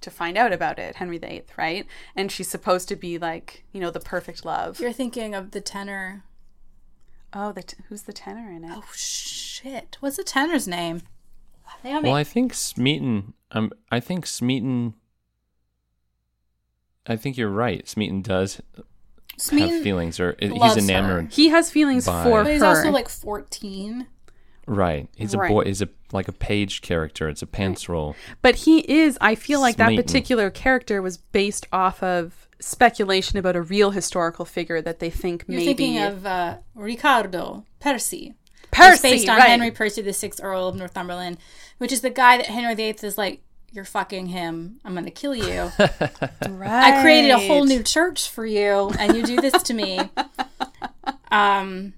to 0.00 0.10
find 0.10 0.36
out 0.36 0.52
about 0.52 0.78
it, 0.78 0.96
Henry 0.96 1.18
VIII, 1.18 1.44
right? 1.56 1.86
And 2.16 2.30
she's 2.30 2.48
supposed 2.48 2.88
to 2.88 2.96
be 2.96 3.18
like, 3.18 3.64
you 3.72 3.80
know, 3.80 3.90
the 3.90 4.00
perfect 4.00 4.44
love. 4.44 4.80
you're 4.80 4.92
thinking 4.92 5.34
of 5.34 5.52
the 5.52 5.60
tenor 5.60 6.24
oh, 7.34 7.50
the 7.50 7.62
t- 7.62 7.78
who's 7.88 8.02
the 8.02 8.12
tenor 8.12 8.50
in 8.50 8.62
it? 8.62 8.72
oh 8.76 8.84
shit 8.94 9.96
what's 10.00 10.16
the 10.18 10.24
tenor's 10.24 10.68
name 10.68 11.00
Naomi. 11.84 12.08
Well, 12.08 12.16
I 12.16 12.24
think 12.24 12.54
Smeaton. 12.54 13.34
Um, 13.50 13.72
I 13.90 14.00
think 14.00 14.26
Smeaton. 14.26 14.94
I 17.06 17.16
think 17.16 17.36
you're 17.36 17.48
right. 17.48 17.88
Smeaton 17.88 18.22
does 18.22 18.60
Smeaton- 19.38 19.70
have 19.70 19.82
feelings, 19.82 20.20
or 20.20 20.36
he's 20.38 20.50
loves 20.52 20.76
enamored. 20.76 21.32
He 21.32 21.48
has 21.48 21.70
feelings 21.70 22.06
Bye. 22.06 22.24
for 22.24 22.44
but 22.44 22.52
he's 22.52 22.60
her. 22.60 22.66
also 22.68 22.90
like 22.90 23.08
14 23.08 24.06
Right. 24.66 25.08
He's 25.16 25.34
a 25.34 25.38
boy. 25.38 25.64
He's 25.64 25.82
a 25.82 25.88
like 26.12 26.28
a 26.28 26.32
page 26.32 26.82
character. 26.82 27.28
It's 27.28 27.42
a 27.42 27.46
pants 27.46 27.88
role. 27.88 28.14
But 28.42 28.54
he 28.54 28.80
is, 28.80 29.18
I 29.20 29.34
feel 29.34 29.60
like 29.60 29.76
that 29.76 29.96
particular 29.96 30.50
character 30.50 31.02
was 31.02 31.16
based 31.16 31.66
off 31.72 32.02
of 32.02 32.48
speculation 32.60 33.38
about 33.38 33.56
a 33.56 33.62
real 33.62 33.90
historical 33.90 34.44
figure 34.44 34.80
that 34.80 35.00
they 35.00 35.10
think 35.10 35.44
you're 35.48 35.58
maybe. 35.58 35.74
thinking 35.74 35.98
of 35.98 36.24
uh, 36.24 36.58
Riccardo 36.76 37.64
percy 37.80 38.34
Percy, 38.70 39.02
based 39.10 39.28
on 39.28 39.36
right. 39.36 39.48
henry 39.48 39.72
percy 39.72 40.00
the 40.00 40.12
sixth 40.12 40.40
earl 40.42 40.68
of 40.68 40.76
northumberland 40.76 41.36
which 41.78 41.90
is 41.90 42.00
the 42.02 42.08
guy 42.08 42.36
that 42.36 42.46
henry 42.46 42.74
viii 42.76 42.94
is 43.02 43.18
like 43.18 43.42
you're 43.72 43.84
fucking 43.84 44.26
him 44.26 44.78
i'm 44.84 44.94
gonna 44.94 45.10
kill 45.10 45.34
you 45.34 45.70
right. 45.78 46.00
I 46.50 47.00
created 47.02 47.30
a 47.30 47.38
whole 47.38 47.64
new 47.64 47.82
church 47.82 48.28
for 48.28 48.44
you, 48.46 48.92
and 48.98 49.16
you 49.16 49.22
do 49.24 49.40
this 49.40 49.62
to 49.64 49.74
me. 49.74 50.00
Um, 51.32 51.94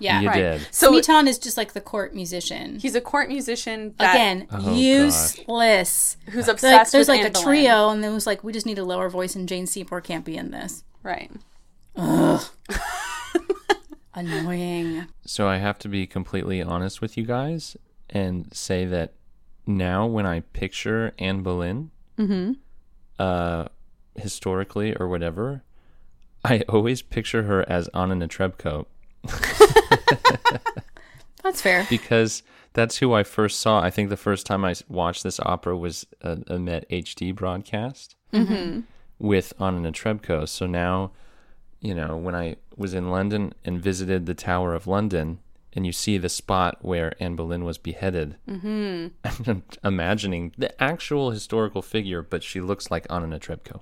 yeah. 0.00 0.20
you 0.20 0.28
Right. 0.28 0.36
did. 0.58 0.66
So 0.72 0.88
Smeaton 0.90 1.28
is 1.28 1.38
just 1.38 1.56
like 1.56 1.72
the 1.72 1.80
court 1.80 2.12
musician. 2.14 2.80
he's 2.80 2.96
a 2.96 3.00
court 3.00 3.28
musician 3.28 3.94
that, 3.98 4.14
Again, 4.16 4.48
Oh, 4.50 4.74
useless. 4.74 6.16
who's 6.30 6.48
Like, 6.48 6.54
obsessed 6.54 6.90
there's 6.92 7.08
like 7.08 7.20
Anne 7.20 7.26
a 7.26 7.30
Boleyn. 7.30 7.44
trio, 7.46 7.88
and 7.90 8.04
it 8.04 8.10
was 8.10 8.26
like, 8.26 8.42
we 8.42 8.52
just 8.52 8.66
need 8.66 8.78
a 8.80 8.84
lower 8.84 9.08
voice, 9.08 9.36
and 9.36 9.48
Jane 9.48 9.66
Seymour 9.68 10.00
can't 10.00 10.24
be 10.24 10.36
in 10.36 10.50
this. 10.50 10.82
Right. 11.04 11.30
Ugh. 11.96 12.44
Annoying. 14.14 15.06
So 15.26 15.48
I 15.48 15.58
have 15.58 15.78
to 15.80 15.88
be 15.88 16.06
completely 16.06 16.62
honest 16.62 17.00
with 17.00 17.16
you 17.16 17.24
guys 17.24 17.76
and 18.10 18.52
say 18.54 18.84
that 18.84 19.12
now 19.66 20.06
when 20.06 20.26
I 20.26 20.40
picture 20.40 21.12
Anne 21.18 21.42
Boleyn, 21.42 21.90
uh, 23.18 23.66
historically 24.14 24.94
or 24.96 25.08
whatever, 25.08 25.62
I 26.44 26.60
always 26.68 27.02
picture 27.02 27.44
her 27.44 27.68
as 27.68 27.88
Anna 27.94 28.14
Netrebko 28.14 28.86
That's 31.42 31.60
fair. 31.60 31.86
because 31.90 32.42
that's 32.72 32.96
who 32.98 33.12
I 33.12 33.22
first 33.22 33.60
saw. 33.60 33.80
I 33.80 33.90
think 33.90 34.08
the 34.08 34.16
first 34.16 34.46
time 34.46 34.64
I 34.64 34.74
watched 34.88 35.22
this 35.22 35.38
opera 35.40 35.76
was 35.76 36.06
a, 36.22 36.38
a 36.46 36.58
Met 36.58 36.88
HD 36.90 37.34
broadcast 37.34 38.16
with 39.18 39.52
Anna 39.60 39.90
Netrebko. 39.90 40.48
So 40.48 40.66
now, 40.66 41.12
you 41.80 41.94
know, 41.94 42.16
when 42.16 42.34
I 42.34 42.56
was 42.76 42.94
in 42.94 43.10
London 43.10 43.54
and 43.64 43.80
visited 43.80 44.26
the 44.26 44.34
Tower 44.34 44.74
of 44.74 44.86
London, 44.86 45.38
and 45.74 45.84
you 45.84 45.92
see 45.92 46.18
the 46.18 46.28
spot 46.28 46.78
where 46.82 47.14
Anne 47.20 47.36
Boleyn 47.36 47.64
was 47.64 47.78
beheaded, 47.78 48.36
mm-hmm. 48.48 49.08
I'm 49.50 49.62
imagining 49.82 50.52
the 50.56 50.82
actual 50.82 51.30
historical 51.30 51.82
figure, 51.82 52.22
but 52.22 52.42
she 52.42 52.60
looks 52.60 52.90
like 52.90 53.06
Anna 53.10 53.26
Netrebko. 53.26 53.80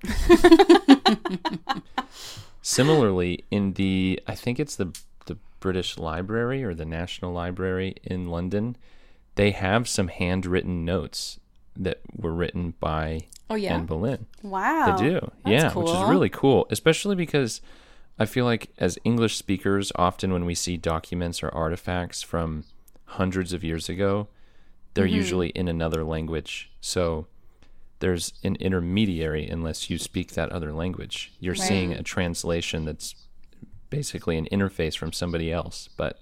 Similarly, 2.63 3.45
in 3.51 3.75
the 3.75 4.21
I 4.27 4.35
think 4.35 4.61
it's 4.61 4.77
the 4.77 4.97
the 5.27 5.37
British 5.61 5.99
Library 5.99 6.65
or 6.65 6.75
the 6.75 6.85
National 6.85 7.33
Library 7.33 7.97
in 8.03 8.29
London, 8.29 8.77
they 9.35 9.51
have 9.51 9.89
some 9.89 10.09
handwritten 10.09 10.85
notes 10.85 11.39
that 11.77 12.01
were 12.17 12.33
written 12.33 12.75
by 12.81 13.27
Oh, 13.51 13.55
yeah. 13.55 13.75
Anne 13.75 13.85
Boleyn. 13.85 14.27
Wow. 14.43 14.97
They 14.97 15.11
do, 15.11 15.31
yeah, 15.45 15.73
which 15.75 15.91
is 15.91 16.09
really 16.09 16.31
cool, 16.31 16.67
especially 16.71 17.15
because 17.15 17.61
I 18.19 18.27
feel 18.27 18.45
like 18.45 18.71
as 18.79 18.99
English 19.05 19.37
speakers, 19.37 19.91
often 19.97 20.33
when 20.33 20.45
we 20.45 20.55
see 20.55 20.77
documents 20.77 21.43
or 21.43 21.49
artifacts 21.49 22.23
from 22.23 22.65
hundreds 23.07 23.53
of 23.53 23.65
years 23.65 23.89
ago, 23.89 24.29
they're 24.95 25.07
Mm-hmm. 25.07 25.15
usually 25.15 25.49
in 25.51 25.69
another 25.69 26.05
language. 26.05 26.71
So 26.81 27.27
there's 28.01 28.33
an 28.45 28.57
intermediary 28.57 29.49
unless 29.49 29.89
you 29.89 29.97
speak 29.99 30.33
that 30.33 30.51
other 30.53 30.73
language. 30.73 31.33
You're 31.41 31.55
seeing 31.55 31.93
a 31.93 32.03
translation 32.03 32.85
that's 32.85 33.15
basically 33.91 34.37
an 34.37 34.47
interface 34.53 34.97
from 34.97 35.13
somebody 35.13 35.53
else. 35.53 35.89
But 35.97 36.21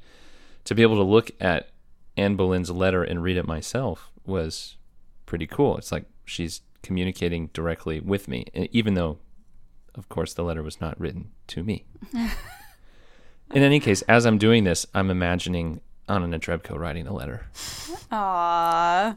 to 0.64 0.74
be 0.74 0.82
able 0.82 0.96
to 0.96 1.02
look 1.02 1.30
at 1.40 1.70
Anne 2.16 2.36
Boleyn's 2.36 2.70
letter 2.70 3.02
and 3.02 3.22
read 3.22 3.36
it 3.36 3.46
myself 3.46 4.10
was 4.26 4.76
pretty 5.26 5.46
cool. 5.46 5.78
It's 5.78 5.90
like 5.90 6.04
she's 6.24 6.60
communicating 6.82 7.48
directly 7.52 7.98
with 8.00 8.28
me, 8.28 8.44
even 8.72 8.94
though, 8.94 9.18
of 9.94 10.08
course, 10.08 10.34
the 10.34 10.42
letter 10.42 10.62
was 10.62 10.80
not 10.80 10.98
written 11.00 11.30
to 11.48 11.62
me. 11.62 11.84
In 13.52 13.62
any 13.62 13.80
case, 13.80 14.02
as 14.02 14.26
I'm 14.26 14.38
doing 14.38 14.64
this, 14.64 14.86
I'm 14.94 15.10
imagining 15.10 15.80
Anna 16.08 16.26
Netrebko 16.26 16.78
writing 16.78 17.04
the 17.04 17.12
letter. 17.12 17.46
Aww. 18.12 19.16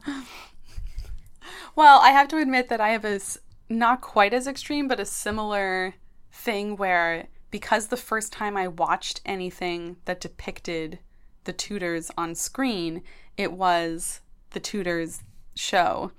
Well, 1.76 2.00
I 2.00 2.10
have 2.10 2.28
to 2.28 2.38
admit 2.38 2.68
that 2.68 2.80
I 2.80 2.90
have 2.90 3.04
a 3.04 3.20
not 3.68 4.00
quite 4.00 4.34
as 4.34 4.46
extreme, 4.46 4.88
but 4.88 5.00
a 5.00 5.04
similar 5.04 5.94
thing 6.32 6.76
where 6.76 7.28
because 7.50 7.86
the 7.86 7.96
first 7.96 8.32
time 8.32 8.56
I 8.56 8.66
watched 8.66 9.20
anything 9.24 9.96
that 10.06 10.20
depicted 10.20 10.98
the 11.44 11.52
Tudors 11.52 12.10
on 12.18 12.34
screen, 12.34 13.02
it 13.36 13.52
was 13.52 14.20
the 14.50 14.60
Tudors 14.60 15.22
show. 15.54 16.10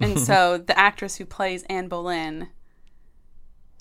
And 0.00 0.18
so 0.28 0.58
the 0.58 0.78
actress 0.78 1.16
who 1.16 1.24
plays 1.24 1.62
Anne 1.64 1.88
Boleyn, 1.88 2.48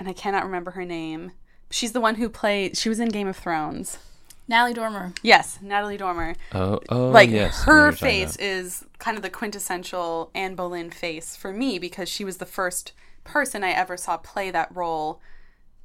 and 0.01 0.09
I 0.09 0.13
cannot 0.13 0.45
remember 0.45 0.71
her 0.71 0.83
name, 0.83 1.33
she's 1.69 1.91
the 1.91 2.01
one 2.01 2.15
who 2.15 2.27
played, 2.27 2.75
she 2.75 2.89
was 2.89 2.99
in 2.99 3.09
Game 3.09 3.27
of 3.27 3.37
Thrones. 3.37 3.99
Natalie 4.47 4.73
Dormer. 4.73 5.13
Yes, 5.21 5.59
Natalie 5.61 5.95
Dormer 5.95 6.33
Oh, 6.53 6.79
oh 6.89 7.09
like 7.09 7.29
yes. 7.29 7.61
I 7.61 7.65
her 7.65 7.91
face 7.91 8.35
is 8.37 8.83
kind 8.97 9.15
of 9.15 9.21
the 9.21 9.29
quintessential 9.29 10.31
Anne 10.33 10.55
Boleyn 10.55 10.89
face 10.89 11.35
for 11.35 11.53
me 11.53 11.77
because 11.77 12.09
she 12.09 12.25
was 12.25 12.37
the 12.37 12.47
first 12.47 12.93
person 13.25 13.63
I 13.63 13.73
ever 13.73 13.95
saw 13.95 14.17
play 14.17 14.49
that 14.49 14.75
role 14.75 15.21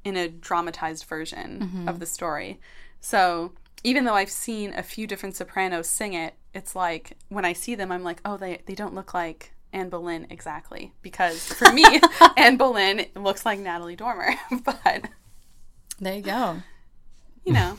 in 0.03 0.17
a 0.17 0.27
dramatized 0.27 1.05
version 1.05 1.59
mm-hmm. 1.59 1.87
of 1.87 1.99
the 1.99 2.07
story. 2.07 2.59
So 2.99 3.51
even 3.83 4.05
though 4.05 4.15
I've 4.15 4.31
seen 4.31 4.73
a 4.73 4.81
few 4.81 5.05
different 5.05 5.35
sopranos 5.35 5.87
sing 5.87 6.15
it, 6.15 6.33
it's 6.55 6.75
like 6.75 7.17
when 7.29 7.45
I 7.45 7.53
see 7.53 7.75
them, 7.75 7.91
I'm 7.91 8.03
like, 8.03 8.21
oh, 8.25 8.35
they 8.35 8.63
they 8.65 8.73
don't 8.73 8.95
look 8.95 9.13
like 9.13 9.53
Anne 9.73 9.89
Boleyn 9.89 10.27
exactly 10.29 10.93
because 11.01 11.45
for 11.53 11.71
me, 11.71 11.85
Anne 12.37 12.57
Boleyn 12.57 13.05
looks 13.15 13.45
like 13.45 13.59
Natalie 13.59 13.95
Dormer, 13.95 14.33
but 14.63 15.09
There 15.99 16.15
you 16.15 16.21
go. 16.21 16.57
you 17.45 17.53
know. 17.53 17.77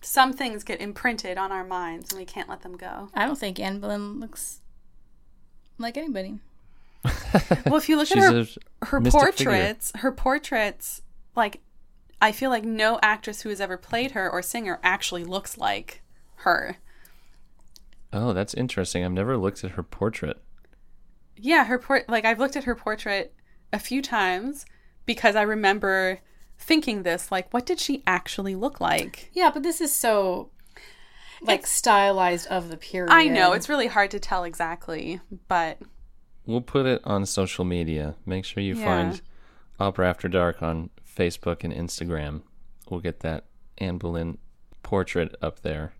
Some 0.00 0.32
things 0.32 0.62
get 0.62 0.80
imprinted 0.80 1.36
on 1.36 1.50
our 1.50 1.64
minds 1.64 2.10
and 2.12 2.18
we 2.20 2.24
can't 2.24 2.48
let 2.48 2.62
them 2.62 2.76
go. 2.76 3.08
I 3.14 3.26
don't 3.26 3.38
think 3.38 3.58
Anne 3.58 3.80
Boleyn 3.80 4.20
looks 4.20 4.60
like 5.78 5.96
anybody. 5.96 6.38
Well, 7.66 7.76
if 7.76 7.88
you 7.88 7.96
look 7.96 8.10
at 8.12 8.18
her, 8.18 8.46
her 8.82 9.00
mystic 9.00 9.34
figure. 9.34 9.52
portraits, 9.52 9.92
her 9.96 10.12
portraits, 10.12 11.02
like, 11.34 11.60
I 12.22 12.32
feel 12.32 12.50
like 12.50 12.64
no 12.64 12.98
actress 13.02 13.42
who 13.42 13.48
has 13.50 13.60
ever 13.60 13.76
played 13.76 14.12
her 14.12 14.30
or 14.30 14.40
singer 14.42 14.78
actually 14.82 15.24
looks 15.24 15.58
like 15.58 16.02
her. 16.36 16.78
Oh, 18.12 18.32
that's 18.32 18.54
interesting. 18.54 19.04
I've 19.04 19.12
never 19.12 19.36
looked 19.36 19.62
at 19.64 19.72
her 19.72 19.82
portrait. 19.82 20.40
Yeah, 21.36 21.64
her 21.64 21.78
port, 21.78 22.08
like, 22.08 22.24
I've 22.24 22.38
looked 22.38 22.56
at 22.56 22.64
her 22.64 22.74
portrait 22.74 23.34
a 23.72 23.78
few 23.78 24.00
times 24.02 24.64
because 25.04 25.36
I 25.36 25.42
remember 25.42 26.20
thinking 26.58 27.02
this, 27.02 27.30
like, 27.30 27.52
what 27.52 27.66
did 27.66 27.78
she 27.78 28.02
actually 28.06 28.54
look 28.54 28.80
like? 28.80 29.30
Yeah, 29.32 29.50
but 29.52 29.62
this 29.62 29.80
is 29.80 29.92
so 29.94 30.50
like 31.42 31.66
stylized 31.66 32.46
of 32.48 32.70
the 32.70 32.76
period. 32.78 33.12
I 33.12 33.28
know, 33.28 33.52
it's 33.52 33.68
really 33.68 33.88
hard 33.88 34.10
to 34.12 34.18
tell 34.18 34.44
exactly, 34.44 35.20
but 35.48 35.78
We'll 36.46 36.60
put 36.62 36.86
it 36.86 37.02
on 37.04 37.26
social 37.26 37.64
media. 37.64 38.14
Make 38.24 38.44
sure 38.44 38.62
you 38.62 38.74
Yeah. 38.76 38.84
find 38.84 39.20
Opera 39.80 40.08
After 40.08 40.28
Dark 40.28 40.62
on 40.62 40.90
Facebook 41.06 41.62
and 41.64 41.72
Instagram. 41.74 42.42
We'll 42.88 43.00
get 43.00 43.20
that 43.20 43.44
Anne 43.78 43.98
Boleyn 43.98 44.38
portrait 44.82 45.34
up 45.42 45.60
there. 45.60 45.92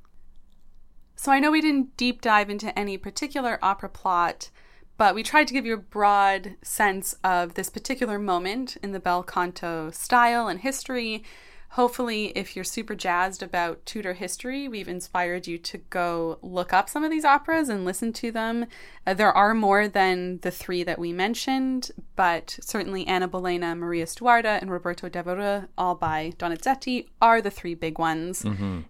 So 1.16 1.32
I 1.32 1.40
know 1.40 1.50
we 1.50 1.60
didn't 1.60 1.96
deep 1.96 2.20
dive 2.22 2.48
into 2.48 2.76
any 2.78 2.96
particular 2.96 3.58
opera 3.60 3.88
plot, 3.88 4.50
but 4.96 5.14
we 5.14 5.22
tried 5.22 5.48
to 5.48 5.54
give 5.54 5.66
you 5.66 5.74
a 5.74 5.78
broad 5.78 6.54
sense 6.62 7.14
of 7.22 7.54
this 7.54 7.68
particular 7.68 8.18
moment 8.18 8.76
in 8.82 8.92
the 8.92 9.00
bel 9.00 9.22
canto 9.22 9.90
style 9.90 10.48
and 10.48 10.60
history. 10.60 11.22
Hopefully, 11.70 12.26
if 12.36 12.56
you're 12.56 12.64
super 12.64 12.94
jazzed 12.94 13.42
about 13.42 13.84
Tudor 13.84 14.14
history, 14.14 14.66
we've 14.68 14.88
inspired 14.88 15.46
you 15.46 15.58
to 15.58 15.78
go 15.78 16.38
look 16.40 16.72
up 16.72 16.88
some 16.88 17.04
of 17.04 17.10
these 17.10 17.24
operas 17.24 17.68
and 17.68 17.84
listen 17.84 18.12
to 18.14 18.30
them. 18.30 18.66
Uh, 19.06 19.12
there 19.12 19.32
are 19.32 19.52
more 19.52 19.86
than 19.86 20.38
the 20.38 20.50
three 20.50 20.82
that 20.84 20.98
we 20.98 21.12
mentioned, 21.12 21.90
but 22.14 22.56
certainly 22.62 23.06
Anna 23.06 23.28
Bolena, 23.28 23.76
Maria 23.76 24.06
Stuarda, 24.06 24.60
and 24.62 24.70
Roberto 24.70 25.08
Devereux, 25.10 25.66
all 25.76 25.96
by 25.96 26.32
Donizetti, 26.38 27.08
are 27.20 27.42
the 27.42 27.50
three 27.50 27.74
big 27.74 27.98
ones. 27.98 28.42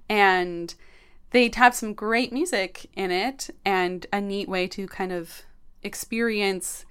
And 0.08 0.74
they 1.30 1.50
have 1.54 1.74
some 1.74 1.92
great 1.92 2.32
music 2.32 2.88
in 2.94 3.10
it 3.10 3.50
and 3.64 4.06
a 4.12 4.20
neat 4.20 4.48
way 4.48 4.68
to 4.68 4.86
kind 4.86 5.10
of 5.10 5.42
experience 5.86 6.84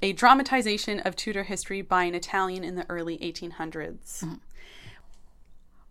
a 0.00 0.12
dramatization 0.12 1.00
of 1.00 1.16
Tudor 1.16 1.42
history 1.42 1.82
by 1.82 2.04
an 2.04 2.14
Italian 2.14 2.64
in 2.64 2.76
the 2.76 2.86
early 2.88 3.18
1800s. 3.18 4.22
Mm-hmm. 4.22 4.34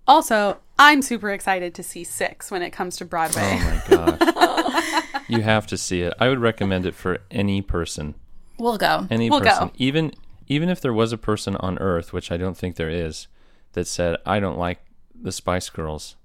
Also, 0.08 0.58
I'm 0.80 1.01
super 1.01 1.32
excited 1.32 1.76
to 1.76 1.84
see 1.84 2.05
Six 2.05 2.49
when 2.49 2.62
it 2.62 2.72
comes 2.72 2.95
to 2.97 3.05
Broadway. 3.05 3.60
Oh 3.62 3.82
my 3.89 4.18
gosh. 4.20 5.03
you 5.28 5.41
have 5.41 5.68
to 5.68 5.78
see 5.78 6.01
it. 6.01 6.14
I 6.18 6.30
would 6.30 6.39
recommend 6.39 6.86
it 6.86 6.95
for 6.95 7.20
any 7.30 7.62
person. 7.62 8.16
We'll 8.58 8.78
go. 8.78 9.05
Any 9.10 9.30
We'll 9.30 9.41
go. 9.41 9.49
person. 9.49 9.72
Even 9.76 10.14
even 10.47 10.70
if 10.70 10.80
there 10.80 10.93
was 10.93 11.12
a 11.12 11.18
person 11.18 11.58
on 11.58 11.78
earth, 11.80 12.14
which 12.14 12.32
I 12.32 12.38
don't 12.38 12.55
think 12.58 12.78
there 12.78 12.89
is, 12.89 13.28
that 13.74 13.86
said, 13.86 14.16
I 14.26 14.39
don't 14.39 14.58
like 14.58 14.80
the 15.14 15.34
Spice 15.34 15.70
Girls, 15.70 16.16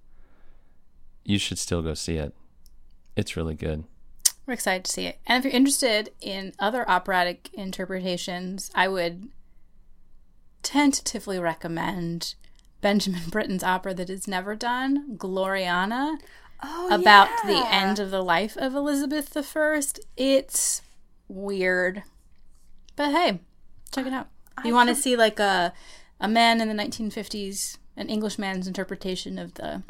you 1.25 1.39
should 1.39 1.59
still 1.59 1.83
go 1.83 1.95
see 1.95 2.19
it. 2.19 2.33
It's 3.17 3.37
really 3.37 3.57
good. 3.57 3.83
We're 4.47 4.55
excited 4.55 4.85
to 4.85 4.93
see 4.93 5.07
it. 5.07 5.21
And 5.27 5.39
if 5.39 5.45
you're 5.45 5.57
interested 5.57 6.11
in 6.21 6.53
other 6.59 6.89
operatic 6.89 7.51
interpretations, 7.55 8.71
I 8.75 8.89
would 8.89 9.29
tentatively 10.63 11.39
recommend 11.39 12.35
Benjamin 12.81 13.23
Britten's 13.31 13.63
opera 13.63 13.95
that 13.95 14.11
is 14.11 14.27
never 14.27 14.55
done, 14.55 15.17
Gloriana, 15.17 16.19
Oh, 16.65 16.95
about 16.95 17.29
the 17.45 17.67
end 17.71 17.99
of 17.99 18.13
the 18.13 18.23
life 18.23 18.57
of 18.57 18.75
Elizabeth 18.75 19.37
I. 19.37 19.83
It's 20.17 20.83
weird. 21.27 22.05
But 22.95 23.11
hey, 23.11 23.41
check 23.93 24.07
it 24.07 24.13
out. 24.13 24.29
You 24.65 24.73
want 24.73 24.89
to 24.89 24.95
see 24.95 25.17
like 25.17 25.41
a 25.41 25.73
a 26.21 26.29
man 26.29 26.61
in 26.61 26.69
the 26.69 26.75
1950s, 26.75 27.79
an 27.97 28.09
Englishman's 28.09 28.69
interpretation 28.69 29.39
of 29.41 29.55
the 29.55 29.83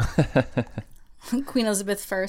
Queen 1.47 1.67
Elizabeth 1.67 2.11
I 2.11 2.27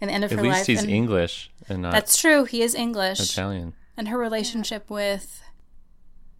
and 0.00 0.10
the 0.10 0.14
end 0.14 0.24
of 0.24 0.32
At 0.32 0.38
her 0.38 0.44
least 0.44 0.66
he's 0.66 0.82
and 0.82 0.90
English 0.90 1.50
and 1.68 1.82
not 1.82 1.92
That's 1.92 2.18
true. 2.18 2.44
He 2.44 2.62
is 2.62 2.74
English. 2.74 3.20
Italian. 3.20 3.74
And 3.96 4.08
her 4.08 4.18
relationship 4.18 4.90
with 4.90 5.42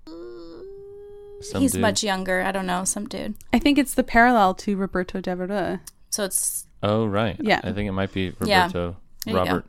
Some 0.07 1.63
he's 1.63 1.73
dude. 1.73 1.81
much 1.81 2.03
younger. 2.03 2.43
I 2.43 2.53
don't 2.53 2.67
know, 2.67 2.85
some 2.85 3.07
dude. 3.07 3.35
I 3.53 3.59
think 3.59 3.79
it's 3.79 3.95
the 3.95 4.03
parallel 4.03 4.55
to 4.55 4.77
Roberto 4.77 5.21
Devereux. 5.21 5.79
So 6.11 6.25
it's 6.25 6.67
Oh 6.83 7.07
right. 7.07 7.37
Yeah. 7.41 7.61
I 7.65 7.73
think 7.73 7.89
it 7.89 7.93
might 7.93 8.13
be 8.13 8.31
Roberto 8.39 8.97
There 9.25 9.33
you 9.33 9.33
go. 9.33 9.45
Robert 9.45 9.67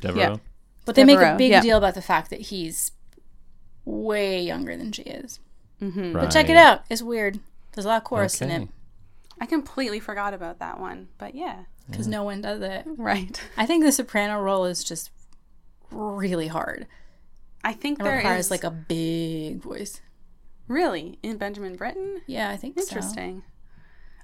Devereux. 0.00 0.40
but 0.84 0.94
they 0.94 1.04
make 1.04 1.18
a 1.18 1.36
big 1.36 1.50
yeah. 1.50 1.60
deal 1.60 1.78
about 1.78 1.94
the 1.94 2.02
fact 2.02 2.30
that 2.30 2.40
he's 2.40 2.92
way 3.84 4.42
younger 4.42 4.76
than 4.76 4.92
she 4.92 5.02
is. 5.02 5.40
Mm-hmm. 5.82 6.12
Right. 6.12 6.24
But 6.24 6.30
check 6.30 6.48
it 6.48 6.56
out. 6.56 6.84
It's 6.88 7.02
weird. 7.02 7.38
There's 7.72 7.84
a 7.84 7.88
lot 7.88 7.98
of 7.98 8.04
chorus 8.04 8.40
in 8.40 8.50
it 8.50 8.68
I 9.40 9.46
completely 9.46 10.00
forgot 10.00 10.34
about 10.34 10.58
that 10.58 10.78
one, 10.78 11.08
but 11.18 11.34
yeah, 11.34 11.64
because 11.88 12.06
no 12.06 12.22
one 12.22 12.42
does 12.42 12.60
it. 12.60 12.84
right. 12.98 13.40
I 13.56 13.64
think 13.66 13.84
the 13.84 13.92
soprano 13.92 14.38
role 14.40 14.66
is 14.66 14.84
just 14.84 15.10
really 15.90 16.48
hard. 16.48 16.86
I 17.64 17.72
think 17.72 17.98
It 18.00 18.02
there 18.04 18.16
requires 18.16 18.46
is 18.46 18.50
like 18.50 18.64
a 18.64 18.70
big 18.70 19.62
voice. 19.62 20.00
really 20.68 21.18
in 21.22 21.36
Benjamin 21.38 21.76
Britten. 21.76 22.20
Yeah, 22.26 22.50
I 22.50 22.56
think 22.56 22.78
so. 22.78 22.82
Interesting. 22.82 23.42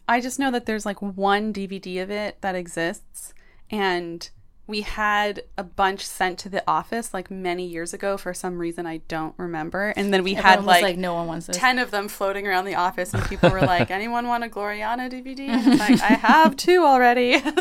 I 0.08 0.20
just 0.20 0.38
know 0.38 0.50
that 0.52 0.66
there's 0.66 0.86
like 0.86 1.02
one 1.02 1.52
DVD 1.52 2.02
of 2.02 2.10
it 2.10 2.40
that 2.42 2.54
exists, 2.54 3.34
and 3.70 4.28
we 4.68 4.80
had 4.80 5.42
a 5.56 5.62
bunch 5.62 6.04
sent 6.04 6.38
to 6.40 6.48
the 6.48 6.62
office 6.66 7.14
like 7.14 7.30
many 7.30 7.64
years 7.66 7.94
ago 7.94 8.16
for 8.16 8.34
some 8.34 8.58
reason 8.58 8.84
I 8.86 8.96
don't 9.08 9.32
remember. 9.36 9.90
And 9.96 10.12
then 10.12 10.24
we 10.24 10.34
had 10.34 10.44
Everyone 10.58 10.66
was 10.66 10.74
like, 10.74 10.82
like, 10.82 10.96
no 10.98 11.14
one 11.14 11.26
wants 11.28 11.46
this. 11.46 11.56
10 11.56 11.78
of 11.78 11.90
them 11.92 12.08
floating 12.08 12.46
around 12.48 12.64
the 12.64 12.74
office, 12.74 13.14
and 13.14 13.22
people 13.24 13.50
were 13.50 13.60
like, 13.60 13.90
anyone 13.92 14.26
want 14.26 14.42
a 14.44 14.48
Gloriana 14.48 15.08
DVD? 15.10 15.48
And 15.48 15.66
it's 15.72 15.78
like, 15.80 16.00
I 16.02 16.14
have 16.14 16.56
two 16.56 16.84
already. 16.84 17.40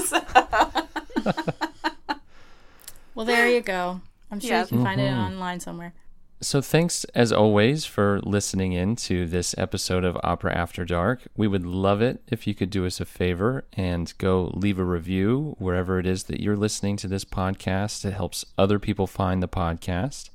Well, 3.13 3.25
there 3.25 3.47
you 3.47 3.61
go. 3.61 4.01
I'm 4.29 4.39
sure 4.41 4.49
Yeah. 4.49 4.61
you 4.63 4.67
can 4.67 4.83
find 4.83 4.99
it 4.99 5.05
Mm-hmm. 5.05 5.19
online 5.33 5.59
somewhere. 5.61 5.93
So 6.45 6.61
thanks 6.61 7.05
as 7.15 7.31
always 7.31 7.85
for 7.85 8.21
listening 8.21 8.73
in 8.73 8.95
to 8.97 9.25
this 9.25 9.55
episode 9.57 10.05
of 10.05 10.15
Opera 10.23 10.55
After 10.55 10.85
Dark. 10.85 11.23
We 11.35 11.47
would 11.47 11.65
love 11.65 12.03
it 12.03 12.21
if 12.27 12.45
you 12.45 12.53
could 12.53 12.69
do 12.69 12.85
us 12.85 13.01
a 13.01 13.05
favor 13.05 13.65
and 13.73 14.13
go 14.19 14.51
leave 14.53 14.77
a 14.77 14.83
review 14.83 15.55
wherever 15.57 15.97
it 15.97 16.05
is 16.05 16.25
that 16.25 16.41
you're 16.41 16.55
listening 16.55 16.97
to 16.97 17.07
this 17.07 17.25
podcast. 17.25 18.05
It 18.05 18.13
helps 18.13 18.45
other 18.59 18.77
people 18.77 19.07
find 19.07 19.41
the 19.41 19.47
podcast. 19.47 20.29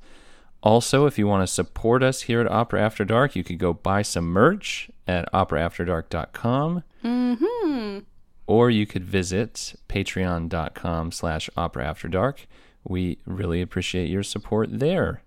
Also, 0.61 1.05
if 1.05 1.17
you 1.17 1.27
want 1.27 1.47
to 1.47 1.53
support 1.53 2.03
us 2.03 2.23
here 2.23 2.41
at 2.41 2.51
Opera 2.51 2.81
After 2.81 3.05
Dark, 3.05 3.33
you 3.37 3.45
could 3.45 3.57
go 3.57 3.71
buy 3.71 4.01
some 4.01 4.25
merch 4.25 4.91
at 5.07 5.31
operaafterdark.com. 5.31 6.83
mm-hmm. 7.05 7.99
or 8.47 8.69
you 8.69 8.85
could 8.85 9.05
visit 9.05 9.75
patreon.com 9.87 11.13
slash 11.13 11.49
opera 11.55 11.85
after 11.85 12.09
dark 12.09 12.47
we 12.83 13.17
really 13.25 13.61
appreciate 13.61 14.09
your 14.09 14.23
support 14.23 14.67
there 14.79 15.21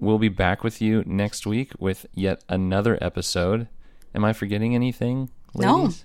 we'll 0.00 0.18
be 0.18 0.28
back 0.28 0.62
with 0.64 0.80
you 0.80 1.02
next 1.06 1.46
week 1.46 1.72
with 1.78 2.06
yet 2.14 2.42
another 2.48 2.96
episode 3.00 3.68
am 4.14 4.24
i 4.24 4.32
forgetting 4.32 4.74
anything 4.74 5.30
No. 5.54 5.76
ladies? 5.76 6.04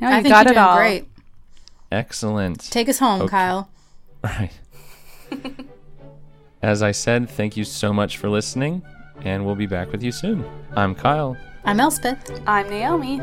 No, 0.00 0.08
I 0.08 0.16
you 0.18 0.22
think 0.22 0.32
got 0.34 0.44
you're 0.46 0.52
it 0.52 0.54
doing 0.54 0.66
all. 0.66 0.76
great. 0.76 1.08
excellent 1.90 2.70
Take 2.70 2.88
us 2.88 2.98
home, 2.98 3.22
Okay. 3.22 3.30
Kyle. 3.30 3.70
right 4.24 4.52
as 6.62 6.82
i 6.82 6.90
said 6.92 7.28
thank 7.28 7.56
you 7.56 7.64
so 7.64 7.92
much 7.92 8.18
for 8.18 8.28
listening 8.28 8.82
and 9.22 9.44
we'll 9.46 9.54
be 9.56 9.66
back 9.66 9.90
with 9.92 10.02
you 10.02 10.12
soon 10.12 10.44
i'm 10.76 10.94
kyle 10.94 11.36
I'm 11.64 11.78
Elspeth. 11.78 12.40
I'm 12.44 12.68
Naomi. 12.68 13.20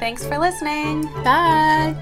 Thanks 0.00 0.26
for 0.26 0.38
listening. 0.38 1.02
Bye. 1.22 1.94